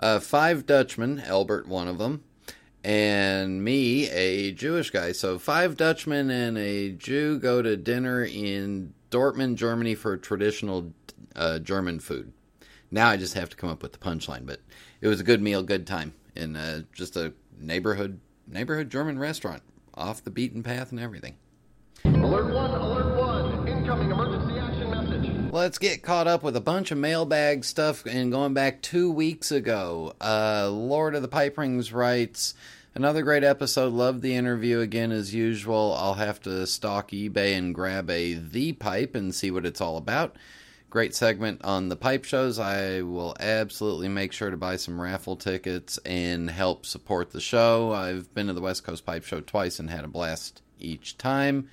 [0.00, 2.22] uh, five Dutchmen, Albert one of them,
[2.84, 5.12] and me, a Jewish guy.
[5.12, 10.92] So five Dutchmen and a Jew go to dinner in Dortmund, Germany for traditional
[11.34, 12.32] uh, German food.
[12.90, 14.60] Now I just have to come up with the punchline, but
[15.00, 19.62] it was a good meal, good time, in uh, just a neighborhood neighborhood German restaurant,
[19.94, 21.36] off the beaten path and everything.
[22.04, 22.97] Alert one, alert
[25.50, 29.50] Let's get caught up with a bunch of mailbag stuff and going back two weeks
[29.50, 30.12] ago.
[30.20, 32.52] Uh, Lord of the Pipe Rings writes.
[32.94, 33.94] Another great episode.
[33.94, 35.96] Love the interview again as usual.
[35.98, 39.96] I'll have to stalk eBay and grab a The Pipe and see what it's all
[39.96, 40.36] about.
[40.90, 42.58] Great segment on the pipe shows.
[42.58, 47.92] I will absolutely make sure to buy some raffle tickets and help support the show.
[47.92, 51.68] I've been to the West Coast Pipe Show twice and had a blast each time.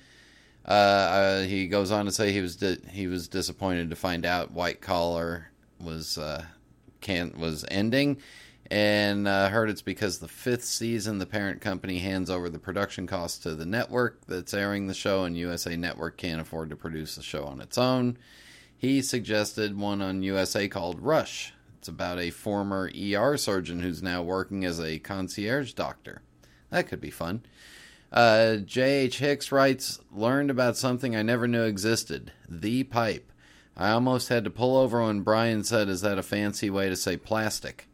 [0.66, 4.26] Uh, uh, he goes on to say he was di- he was disappointed to find
[4.26, 5.50] out White Collar
[5.80, 6.44] was uh,
[7.00, 8.20] can was ending,
[8.68, 13.06] and uh, heard it's because the fifth season the parent company hands over the production
[13.06, 17.14] costs to the network that's airing the show, and USA Network can't afford to produce
[17.14, 18.18] the show on its own.
[18.76, 21.54] He suggested one on USA called Rush.
[21.78, 26.22] It's about a former ER surgeon who's now working as a concierge doctor.
[26.70, 27.44] That could be fun.
[28.12, 29.18] Uh, J.H.
[29.18, 33.32] Hicks writes, learned about something I never knew existed the pipe.
[33.76, 36.96] I almost had to pull over when Brian said, Is that a fancy way to
[36.96, 37.88] say plastic?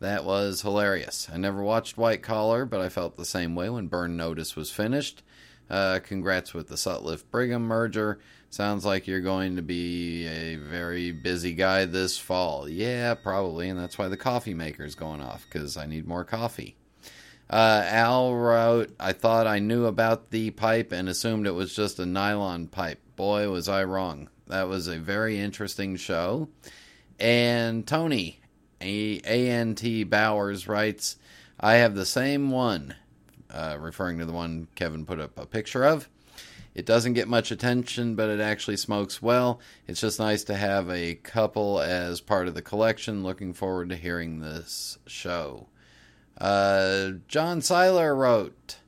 [0.00, 1.28] That was hilarious.
[1.32, 4.70] I never watched White Collar, but I felt the same way when Burn Notice was
[4.70, 5.22] finished.
[5.70, 8.20] Uh, congrats with the Sutliff Brigham merger.
[8.50, 12.68] Sounds like you're going to be a very busy guy this fall.
[12.68, 16.76] Yeah, probably, and that's why the coffee maker's going off, because I need more coffee.
[17.50, 21.98] Uh, Al wrote, I thought I knew about the pipe and assumed it was just
[21.98, 23.00] a nylon pipe.
[23.16, 24.28] Boy, was I wrong.
[24.46, 26.48] That was a very interesting show.
[27.20, 28.40] And Tony,
[28.80, 29.20] A.
[29.22, 29.74] N.
[29.74, 30.04] T.
[30.04, 31.16] Bowers, writes,
[31.60, 32.94] I have the same one,
[33.50, 36.08] uh, referring to the one Kevin put up a picture of.
[36.74, 39.60] It doesn't get much attention, but it actually smokes well.
[39.86, 43.22] It's just nice to have a couple as part of the collection.
[43.22, 45.68] Looking forward to hearing this show.
[46.38, 48.78] Uh, John Seiler wrote,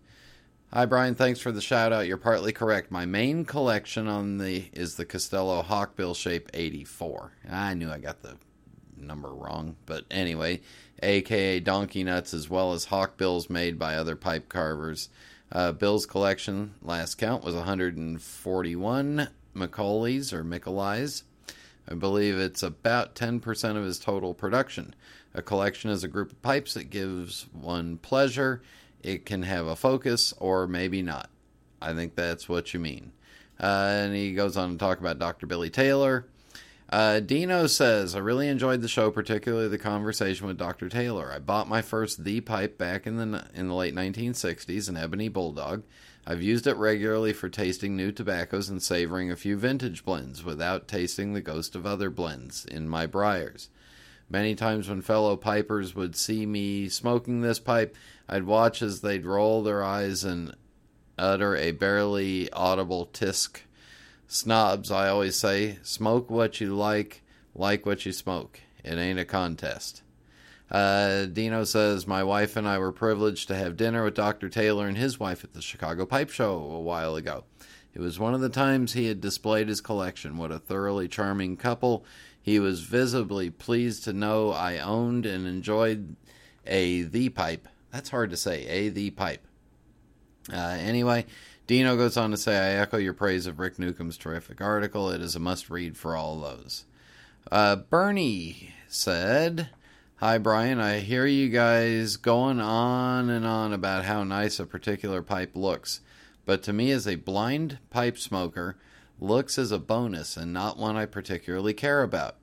[0.73, 2.07] "Hi Brian, thanks for the shout out.
[2.07, 2.91] You're partly correct.
[2.91, 7.33] My main collection on the is the Castello Hawkbill Shape 84.
[7.49, 8.37] I knew I got the
[8.97, 10.61] number wrong, but anyway,
[11.03, 15.09] aka donkey nuts, as well as hawk bills made by other pipe carvers.
[15.53, 21.23] Uh, Bill's collection, last count, was 141 Macaulay's or Michaelais.
[21.89, 24.95] I believe it's about 10% of his total production.
[25.37, 28.63] A collection is a group of pipes that gives one pleasure.
[29.03, 31.29] It can have a focus or maybe not.
[31.81, 33.13] I think that's what you mean.
[33.61, 35.47] Uh, and he goes on to talk about Dr.
[35.47, 36.27] Billy Taylor.
[36.89, 40.89] Uh, Dino says, I really enjoyed the show, particularly the conversation with Dr.
[40.89, 41.31] Taylor.
[41.31, 45.29] I bought my first The Pipe back in the, in the late 1960s, an Ebony
[45.29, 45.83] Bulldog.
[46.27, 50.89] I've used it regularly for tasting new tobaccos and savoring a few vintage blends without
[50.89, 53.69] tasting the ghost of other blends in my briars.
[54.29, 57.97] Many times when fellow pipers would see me smoking this pipe,
[58.29, 60.55] I'd watch as they'd roll their eyes and
[61.17, 63.61] utter a barely audible tisk.
[64.27, 67.23] Snobs, I always say, smoke what you like,
[67.55, 68.61] like what you smoke.
[68.83, 70.03] It ain't a contest.
[70.71, 74.49] Uh, Dino says, My wife and I were privileged to have dinner with Dr.
[74.49, 77.45] Taylor and his wife at the Chicago Pipe Show a while ago.
[77.95, 80.37] It was one of the times he had displayed his collection.
[80.37, 82.05] What a thoroughly charming couple.
[82.47, 86.15] He was visibly pleased to know I owned and enjoyed
[86.65, 87.67] a The Pipe.
[87.91, 89.45] That's hard to say, a The Pipe.
[90.53, 91.27] Uh, anyway,
[91.67, 95.11] Dino goes on to say, I echo your praise of Rick Newcombe's terrific article.
[95.11, 96.85] It is a must read for all those.
[97.51, 99.71] Uh, Bernie said,
[100.19, 100.79] Hi, Brian.
[100.79, 106.01] I hear you guys going on and on about how nice a particular pipe looks,
[106.45, 108.79] but to me, as a blind pipe smoker,
[109.21, 112.37] looks is a bonus and not one I particularly care about.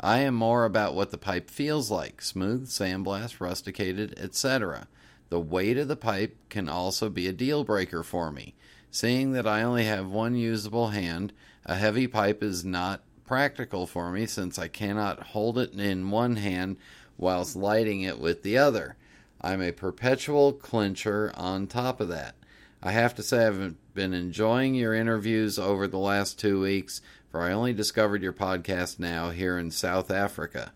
[0.00, 4.86] I am more about what the pipe feels like smooth, sandblast, rusticated, etc.
[5.28, 8.54] The weight of the pipe can also be a deal breaker for me.
[8.90, 11.32] Seeing that I only have one usable hand,
[11.66, 16.36] a heavy pipe is not practical for me since I cannot hold it in one
[16.36, 16.78] hand
[17.18, 18.96] whilst lighting it with the other.
[19.40, 22.36] I'm a perpetual clincher on top of that.
[22.82, 27.00] I have to say, I've been enjoying your interviews over the last two weeks,
[27.32, 30.72] for I only discovered your podcast now here in South Africa.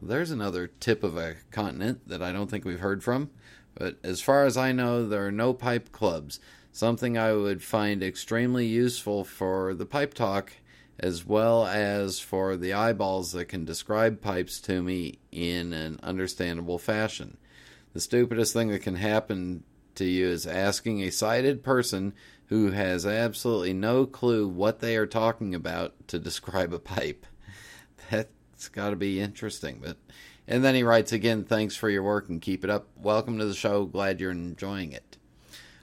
[0.00, 3.28] There's another tip of a continent that I don't think we've heard from,
[3.74, 6.40] but as far as I know, there are no pipe clubs,
[6.72, 10.54] something I would find extremely useful for the pipe talk
[10.98, 16.78] as well as for the eyeballs that can describe pipes to me in an understandable
[16.78, 17.36] fashion.
[17.92, 19.64] The stupidest thing that can happen
[19.96, 22.14] to you is asking a sighted person
[22.46, 27.26] who has absolutely no clue what they are talking about to describe a pipe.
[28.10, 29.80] That's got to be interesting.
[29.82, 29.96] But
[30.46, 32.88] and then he writes again, "Thanks for your work and keep it up.
[32.96, 33.84] Welcome to the show.
[33.84, 35.16] Glad you're enjoying it."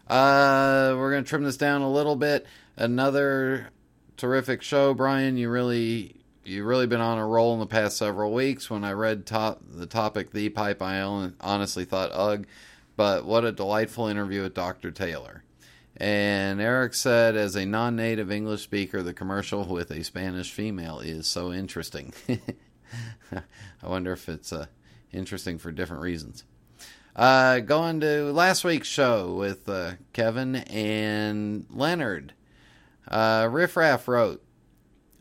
[0.08, 2.46] Uh, we're gonna trim this down a little bit.
[2.76, 3.70] Another
[4.18, 5.38] terrific show, Brian.
[5.38, 8.70] You really you've really been on a roll in the past several weeks.
[8.70, 11.02] When I read top, the topic, the pipe, I
[11.42, 12.46] honestly thought, ugh.
[12.96, 14.92] But what a delightful interview with Dr.
[14.92, 15.43] Taylor.
[15.98, 21.00] And Eric said, as a non native English speaker, the commercial with a Spanish female
[21.00, 22.14] is so interesting.
[23.32, 24.68] I wonder if it's uh,
[25.12, 26.44] interesting for different reasons.
[27.16, 32.34] Uh, going to last week's show with uh, Kevin and Leonard.
[33.08, 34.44] Uh, Riff Raff wrote,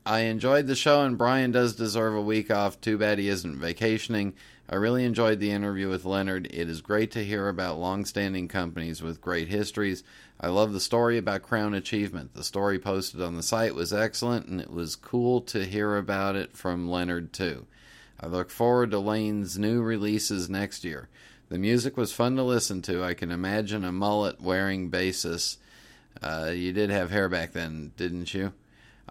[0.05, 2.81] I enjoyed the show, and Brian does deserve a week off.
[2.81, 4.35] Too bad he isn't vacationing.
[4.69, 6.47] I really enjoyed the interview with Leonard.
[6.47, 10.03] It is great to hear about long standing companies with great histories.
[10.41, 12.35] I love the story about Crown Achievement.
[12.35, 16.35] The story posted on the site was excellent, and it was cool to hear about
[16.35, 17.67] it from Leonard, too.
[18.19, 21.09] I look forward to Lane's new releases next year.
[21.49, 23.05] The music was fun to listen to.
[23.05, 25.59] I can imagine a mullet wearing bassist.
[26.21, 28.53] Uh, you did have hair back then, didn't you?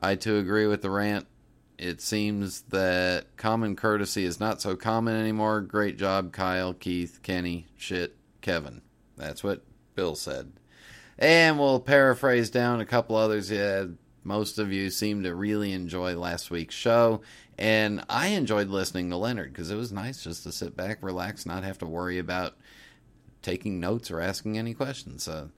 [0.01, 1.27] I too agree with the rant.
[1.77, 5.61] It seems that common courtesy is not so common anymore.
[5.61, 8.81] Great job, Kyle, Keith, Kenny, shit, Kevin.
[9.17, 9.63] That's what
[9.95, 10.53] Bill said.
[11.17, 13.51] And we'll paraphrase down a couple others.
[13.51, 13.85] Yeah,
[14.23, 17.21] most of you seem to really enjoy last week's show.
[17.57, 21.45] And I enjoyed listening to Leonard because it was nice just to sit back, relax,
[21.45, 22.55] not have to worry about
[23.41, 25.23] taking notes or asking any questions.
[25.23, 25.49] So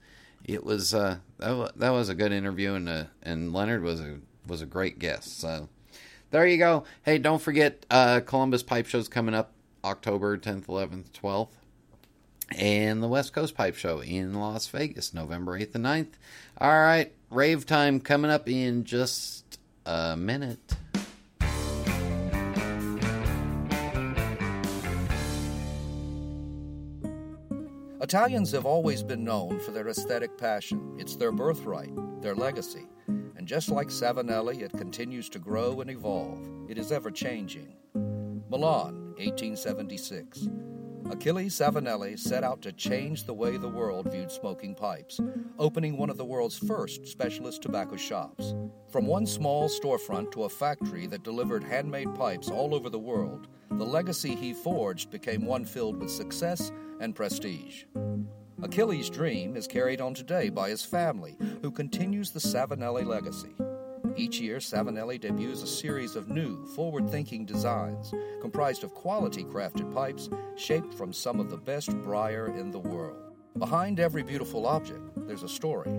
[0.43, 4.19] it was uh, that, that was a good interview, and uh, and Leonard was a
[4.47, 5.39] was a great guest.
[5.39, 5.69] So
[6.31, 6.83] there you go.
[7.03, 9.51] Hey, don't forget uh, Columbus Pipe Show's coming up
[9.83, 11.49] October 10th, 11th, 12th.
[12.57, 16.13] And the West Coast Pipe Show in Las Vegas, November 8th and 9th.
[16.59, 20.75] All right, rave time coming up in just a minute.
[28.03, 30.93] Italians have always been known for their aesthetic passion.
[30.99, 32.85] It's their birthright, their legacy.
[33.07, 36.47] And just like Savinelli, it continues to grow and evolve.
[36.69, 37.75] It is ever changing.
[38.49, 40.47] Milan, 1876.
[41.09, 45.19] Achilles Savinelli set out to change the way the world viewed smoking pipes,
[45.59, 48.55] opening one of the world's first specialist tobacco shops.
[48.89, 53.47] From one small storefront to a factory that delivered handmade pipes all over the world,
[53.71, 57.83] the legacy he forged became one filled with success and prestige.
[58.61, 63.55] Achilles' dream is carried on today by his family, who continues the Savinelli legacy.
[64.15, 69.91] Each year, Savinelli debuts a series of new, forward thinking designs comprised of quality crafted
[69.93, 73.33] pipes shaped from some of the best briar in the world.
[73.57, 75.91] Behind every beautiful object, there's a story.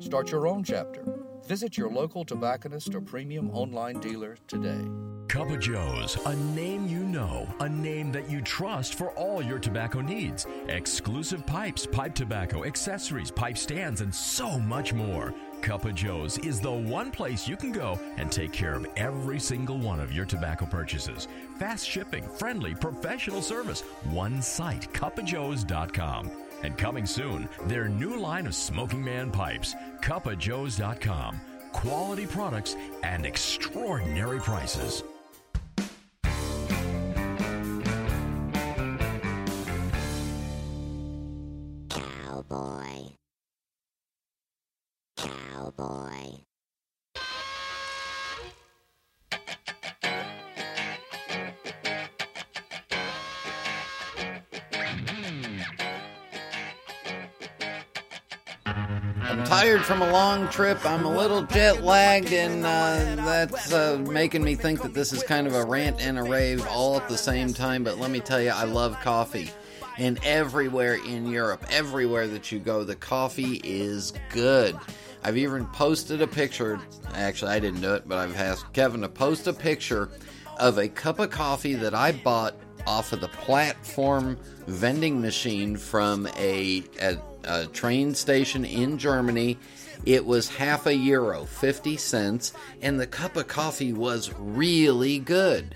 [0.00, 1.04] Start your own chapter.
[1.46, 4.80] Visit your local tobacconist or premium online dealer today.
[5.28, 9.58] Cup of Joe's, a name you know, a name that you trust for all your
[9.58, 10.46] tobacco needs.
[10.68, 15.34] Exclusive pipes, pipe tobacco, accessories, pipe stands, and so much more.
[15.62, 19.40] Cup of Joe's is the one place you can go and take care of every
[19.40, 21.28] single one of your tobacco purchases.
[21.58, 23.80] Fast shipping, friendly, professional service.
[24.10, 26.30] One site, cupofjoes.com.
[26.62, 31.40] And coming soon, their new line of Smoking Man pipes, cupofjoes.com.
[31.72, 35.02] Quality products and extraordinary prices.
[59.82, 60.84] Tired from a long trip.
[60.84, 65.22] I'm a little jet lagged, and uh, that's uh, making me think that this is
[65.22, 67.84] kind of a rant and a rave all at the same time.
[67.84, 69.50] But let me tell you, I love coffee.
[69.98, 74.76] And everywhere in Europe, everywhere that you go, the coffee is good.
[75.22, 76.80] I've even posted a picture.
[77.14, 80.10] Actually, I didn't do it, but I've asked Kevin to post a picture
[80.58, 82.54] of a cup of coffee that I bought
[82.86, 89.58] off of the platform vending machine from a, a, a train station in Germany.
[90.04, 95.74] It was half a euro, 50 cents, and the cup of coffee was really good.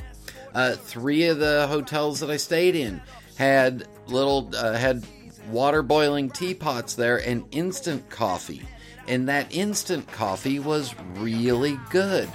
[0.54, 3.00] Uh, three of the hotels that I stayed in
[3.36, 5.04] had little uh, had
[5.50, 8.62] water boiling teapots there and instant coffee,
[9.06, 12.28] and that instant coffee was really good.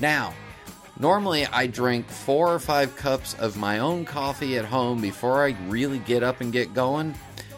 [0.00, 0.34] Now,
[1.00, 5.56] normally I drink four or five cups of my own coffee at home before I
[5.68, 7.14] really get up and get going.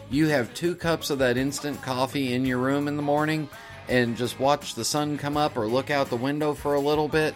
[0.09, 3.49] You have two cups of that instant coffee in your room in the morning
[3.87, 7.07] and just watch the sun come up or look out the window for a little
[7.07, 7.35] bit,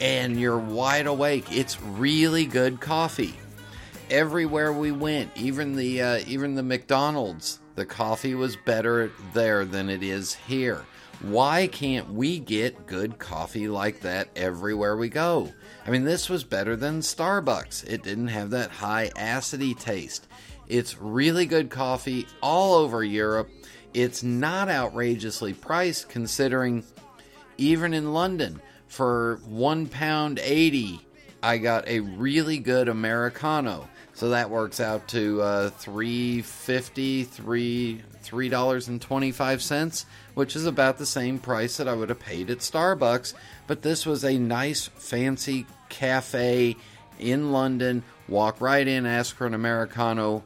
[0.00, 1.46] and you're wide awake.
[1.50, 3.34] It's really good coffee
[4.12, 9.88] everywhere we went, even the uh, even the McDonald's, the coffee was better there than
[9.88, 10.84] it is here.
[11.22, 15.52] Why can't we get good coffee like that everywhere we go?
[15.86, 17.88] I mean, this was better than Starbucks.
[17.88, 20.26] It didn't have that high acidity taste.
[20.72, 23.50] It's really good coffee all over Europe.
[23.92, 26.82] It's not outrageously priced considering
[27.58, 31.00] even in London for 1 pound 80
[31.42, 33.88] I got a really good americano.
[34.14, 40.06] So that works out to uh, three fifty, three three dollars and twenty five cents,
[40.34, 43.34] which is about the same price that I would have paid at Starbucks.
[43.66, 46.76] But this was a nice, fancy cafe
[47.18, 48.04] in London.
[48.28, 50.44] Walk right in, ask for an americano,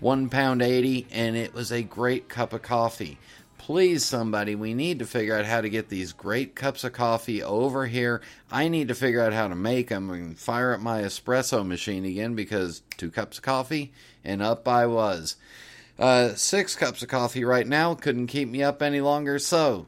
[0.00, 3.18] one pound eighty, and it was a great cup of coffee.
[3.58, 7.42] Please, somebody, we need to figure out how to get these great cups of coffee
[7.42, 8.22] over here.
[8.50, 12.06] I need to figure out how to make them and fire up my espresso machine
[12.06, 13.92] again because two cups of coffee
[14.24, 15.36] and up I was.
[15.98, 19.86] Uh, six cups of coffee right now couldn't keep me up any longer, so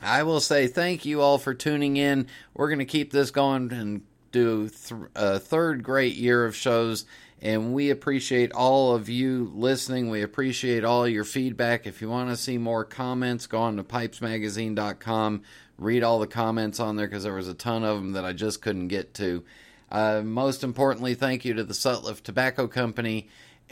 [0.00, 2.28] I will say thank you all for tuning in.
[2.52, 7.06] We're going to keep this going and do th- a third great year of shows
[7.44, 10.08] and we appreciate all of you listening.
[10.08, 11.86] We appreciate all your feedback.
[11.86, 15.42] If you want to see more comments, go on to pipesmagazine.com.
[15.76, 18.32] Read all the comments on there because there was a ton of them that I
[18.32, 19.44] just couldn't get to.
[19.92, 23.28] Uh, most importantly, thank you to the Sutliff Tobacco Company.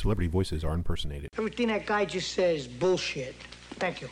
[0.00, 1.28] Celebrity voices are impersonated.
[1.36, 3.34] Everything that guy just says bullshit.
[3.72, 4.08] Thank you.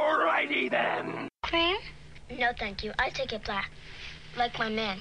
[0.00, 1.28] Alrighty then.
[1.42, 1.78] Cream?
[2.38, 2.92] No, thank you.
[2.96, 3.72] I take it black.
[4.36, 4.96] Like my man.